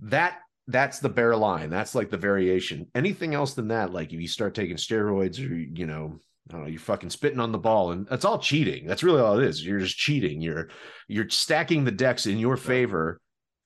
[0.00, 0.38] That
[0.68, 1.70] that's the bare line.
[1.70, 2.86] That's like the variation.
[2.94, 6.62] Anything else than that, like if you start taking steroids or you know, I don't
[6.62, 8.86] know, you're fucking spitting on the ball, and that's all cheating.
[8.86, 9.64] That's really all it is.
[9.64, 10.40] You're just cheating.
[10.40, 10.68] You're
[11.08, 13.20] you're stacking the decks in your favor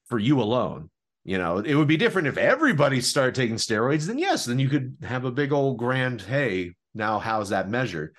[0.06, 0.88] for you alone.
[1.24, 4.06] You know, it would be different if everybody started taking steroids.
[4.06, 6.20] Then yes, then you could have a big old grand.
[6.20, 8.14] Hey, now how's that measured?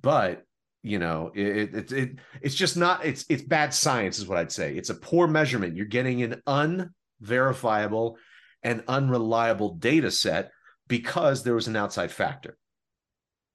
[0.00, 0.44] But
[0.84, 4.52] you know it, it it it's just not it's it's bad science is what i'd
[4.52, 8.18] say it's a poor measurement you're getting an unverifiable
[8.62, 10.52] and unreliable data set
[10.86, 12.58] because there was an outside factor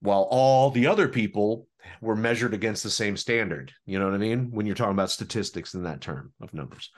[0.01, 1.67] while all the other people
[2.01, 5.11] were measured against the same standard you know what i mean when you're talking about
[5.11, 6.89] statistics in that term of numbers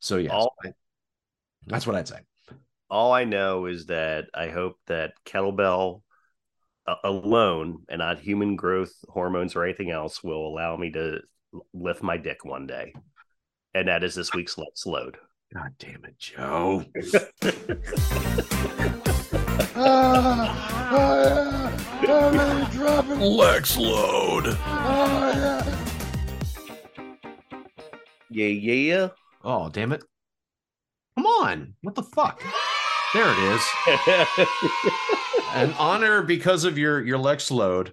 [0.00, 0.56] so yeah All-
[1.66, 2.20] that's what i'd say
[2.90, 6.00] All I know is that I hope that kettlebell
[6.86, 11.20] a- alone and not human growth hormones or anything else will allow me to
[11.74, 12.94] lift my dick one day.
[13.74, 15.18] And that is this week's Let's Load.
[15.52, 16.84] god damn it joe
[19.80, 23.20] Ah, oh yeah, I'm dropping.
[23.20, 25.32] lex load Oh
[28.30, 28.46] yeah.
[28.46, 29.08] Yeah, yeah.
[29.44, 30.02] oh damn it
[31.18, 32.40] come on what the fuck
[33.12, 34.46] there it is
[35.52, 37.92] an honor because of your your lex load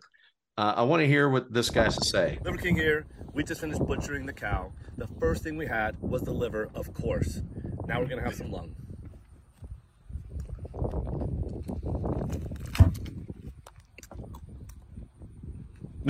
[0.59, 3.07] uh, i want to hear what this guy has to say Liver King here.
[3.33, 4.71] We just finished butchering the cow.
[4.97, 7.41] The first thing we had was the liver, of course.
[7.85, 8.75] Now we're gonna have some lung.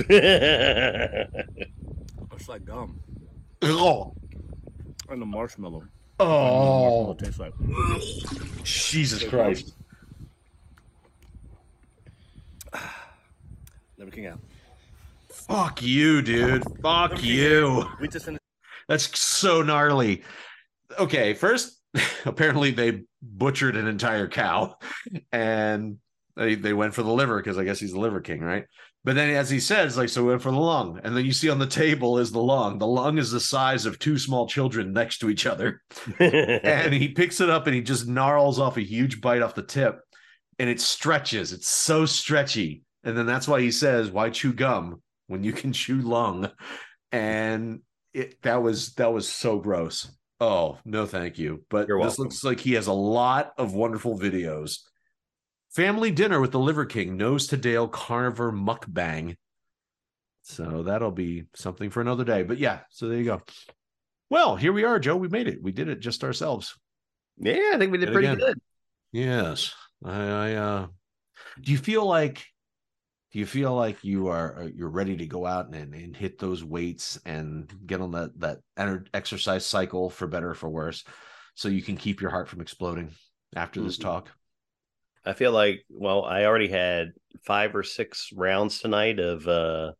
[2.32, 3.00] It's like gum
[3.62, 4.14] oh
[5.08, 5.84] and the marshmallow.
[6.18, 7.52] Oh It tastes like.
[8.64, 9.74] jesus christ
[13.98, 14.40] Liver King out.
[15.30, 17.84] fuck you dude fuck you.
[18.00, 18.28] We just.
[18.88, 20.22] That's so gnarly.
[20.98, 21.80] Okay, first,
[22.26, 24.76] apparently they butchered an entire cow
[25.32, 25.96] and
[26.36, 28.66] they, they went for the liver because I guess he's the liver king, right?
[29.06, 31.00] But then, as he says, like, so we went for the lung.
[31.04, 32.78] And then you see on the table is the lung.
[32.78, 35.80] The lung is the size of two small children next to each other.
[36.18, 39.62] and he picks it up and he just gnarls off a huge bite off the
[39.62, 40.00] tip
[40.58, 41.52] and it stretches.
[41.52, 42.82] It's so stretchy.
[43.04, 46.50] And then that's why he says, Why chew gum when you can chew lung?
[47.12, 47.82] And
[48.12, 50.10] it that was that was so gross.
[50.40, 51.64] Oh, no, thank you.
[51.70, 52.24] But You're this welcome.
[52.24, 54.80] looks like he has a lot of wonderful videos.
[55.76, 59.36] Family dinner with the Liver King, nose to tail carnivore mukbang.
[60.40, 62.44] So that'll be something for another day.
[62.44, 63.42] But yeah, so there you go.
[64.30, 65.16] Well, here we are, Joe.
[65.16, 65.62] We made it.
[65.62, 66.74] We did it just ourselves.
[67.36, 68.38] yeah, I think we did Did pretty again.
[68.38, 68.58] good.
[69.12, 69.74] Yes.
[70.02, 70.86] I, I uh
[71.60, 72.46] do you feel like
[73.32, 76.38] do you feel like you are uh, you're ready to go out and, and hit
[76.38, 78.58] those weights and get on that that
[79.12, 81.04] exercise cycle for better or for worse
[81.54, 83.10] so you can keep your heart from exploding
[83.54, 84.02] after this Mhm.
[84.02, 84.30] talk?
[85.26, 87.12] I feel like well, I already had
[87.44, 89.92] five or six rounds tonight of uh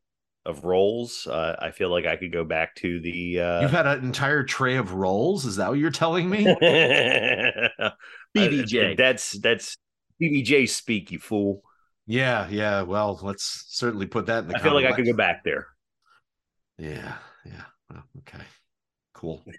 [0.45, 1.27] of rolls.
[1.27, 4.45] Uh, I feel like I could go back to the uh You've had an entire
[4.45, 5.45] tray of rolls.
[5.45, 6.45] Is that what you're telling me?
[8.37, 8.97] BJJ.
[8.97, 9.77] That's that's
[10.23, 11.63] BJJ speak, you fool.
[12.07, 12.83] yeah, yeah.
[12.83, 15.67] Well, let's certainly put that in the I feel like I could go back there.
[16.79, 17.65] Yeah, yeah.
[17.91, 18.45] Well, okay.
[19.15, 19.45] Cool.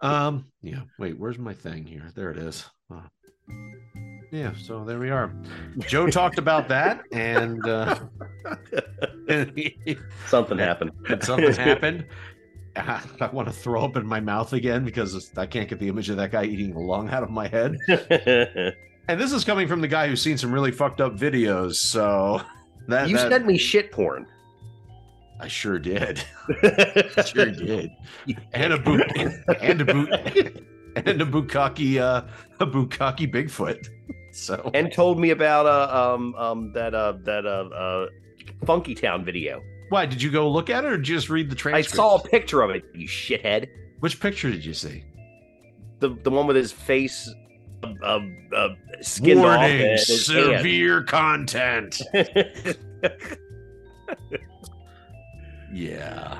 [0.00, 0.82] Um, yeah.
[0.98, 2.10] Wait, where's my thing here?
[2.14, 2.66] There it is.
[2.92, 3.00] Uh,
[4.34, 5.32] yeah, so there we are.
[5.86, 8.00] Joe talked about that, and uh,
[10.26, 10.90] Something happened.
[11.22, 12.06] something happened.
[12.76, 16.10] I want to throw up in my mouth again because I can't get the image
[16.10, 17.78] of that guy eating a lung out of my head.
[19.06, 21.74] And this is coming from the guy who's seen some really fucked up videos.
[21.74, 22.40] So
[22.88, 24.26] that, you that- sent me shit porn.
[25.38, 26.24] I sure did.
[27.26, 27.90] sure did.
[28.54, 29.02] And a boot
[29.60, 30.08] and a boot
[30.96, 32.22] and a bukkake uh
[32.60, 33.88] a bukkake Bigfoot.
[34.34, 38.06] So and told me about uh um um that uh that uh uh
[38.66, 39.62] Funky Town video.
[39.88, 41.94] why did you go look at it or just read the transcript?
[41.94, 43.68] I saw a picture of it, you shithead.
[44.00, 45.04] Which picture did you see?
[46.00, 47.32] The the one with his face
[47.82, 48.20] uh, uh,
[48.54, 48.68] uh
[49.00, 50.58] skinned off Warning, and his hand.
[50.58, 52.02] severe content.
[55.74, 56.38] Yeah.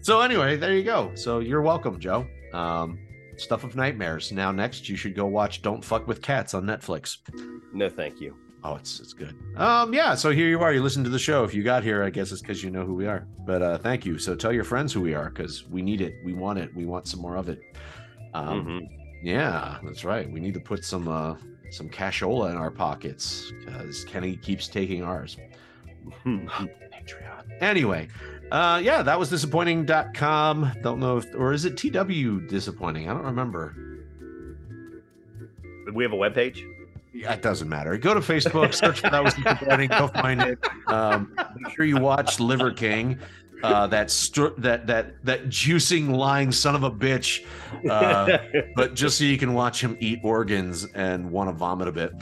[0.00, 1.10] So anyway, there you go.
[1.16, 2.24] So you're welcome, Joe.
[2.52, 2.98] Um,
[3.36, 4.32] Stuff of Nightmares.
[4.32, 7.18] Now next, you should go watch Don't Fuck with Cats on Netflix.
[7.72, 8.36] no, thank you.
[8.64, 9.36] Oh, it's it's good.
[9.56, 10.14] Um, yeah.
[10.14, 10.72] So here you are.
[10.72, 11.44] You listen to the show.
[11.44, 13.26] If you got here, I guess it's because you know who we are.
[13.46, 14.18] But uh, thank you.
[14.18, 16.14] So tell your friends who we are because we need it.
[16.24, 16.74] We want it.
[16.74, 17.60] We want some more of it.
[18.34, 18.88] Um, Mhm.
[19.22, 20.28] yeah, that's right.
[20.30, 21.36] We need to put some uh,
[21.70, 25.36] some cashola in our pockets because Kenny keeps taking ours.
[27.06, 27.62] Patreon.
[27.62, 28.08] Anyway,
[28.50, 30.72] uh, yeah, that was disappointing.com.
[30.82, 33.08] Don't know if, or is it TW disappointing?
[33.08, 33.74] I don't remember.
[35.92, 36.62] we have a webpage?
[37.12, 37.96] Yeah, it doesn't matter.
[37.96, 39.88] Go to Facebook, search for that was disappointing.
[39.88, 40.58] Go find it.
[40.86, 43.18] Um, make sure you watch Liver King.
[43.62, 47.46] Uh, that str- that that that juicing lying son of a bitch.
[47.88, 48.36] Uh,
[48.76, 52.12] but just so you can watch him eat organs and want to vomit a bit.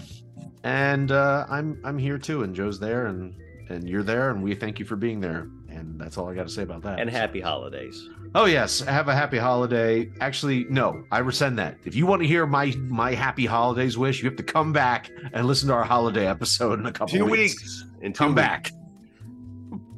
[0.63, 3.35] And uh, I'm I'm here too, and Joe's there, and
[3.69, 5.49] and you're there, and we thank you for being there.
[5.69, 7.01] And that's all I got to say about that.
[7.01, 8.09] And happy holidays.
[8.35, 10.11] Oh yes, have a happy holiday.
[10.21, 11.79] Actually, no, I rescind that.
[11.85, 15.11] If you want to hear my my happy holidays wish, you have to come back
[15.33, 17.55] and listen to our holiday episode in a couple Two weeks.
[17.61, 17.85] weeks.
[18.03, 18.43] In two Come weeks.
[18.47, 18.71] back.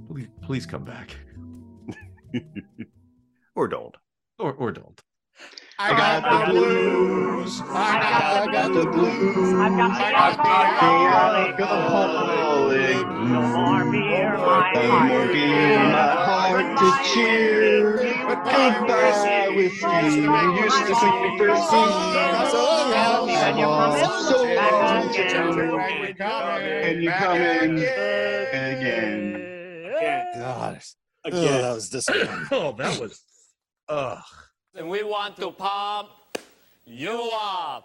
[0.09, 1.15] Please, please come back,
[3.55, 3.95] Or don't.
[4.39, 5.01] or or don't.
[5.79, 7.61] I got the blues.
[7.61, 9.53] I got, I got the blues.
[9.53, 9.99] I got
[10.39, 10.51] the
[11.61, 13.07] alcoholic.
[13.07, 14.75] No more beer, my heart.
[14.75, 17.99] No more beer, my heart to cheer.
[18.27, 19.87] Goodbye whiskey.
[19.87, 20.33] You
[20.65, 21.67] used to sing me thirsty.
[21.67, 23.29] So long,
[24.25, 25.13] so long,
[26.65, 27.79] and you coming
[28.57, 29.23] again.
[30.39, 30.81] God.
[31.25, 31.45] Again.
[31.45, 32.47] Oh, that was disappointing.
[32.51, 33.21] oh, that was.
[33.89, 34.23] Ugh.
[34.77, 36.11] And we want to pump
[36.85, 37.85] you up.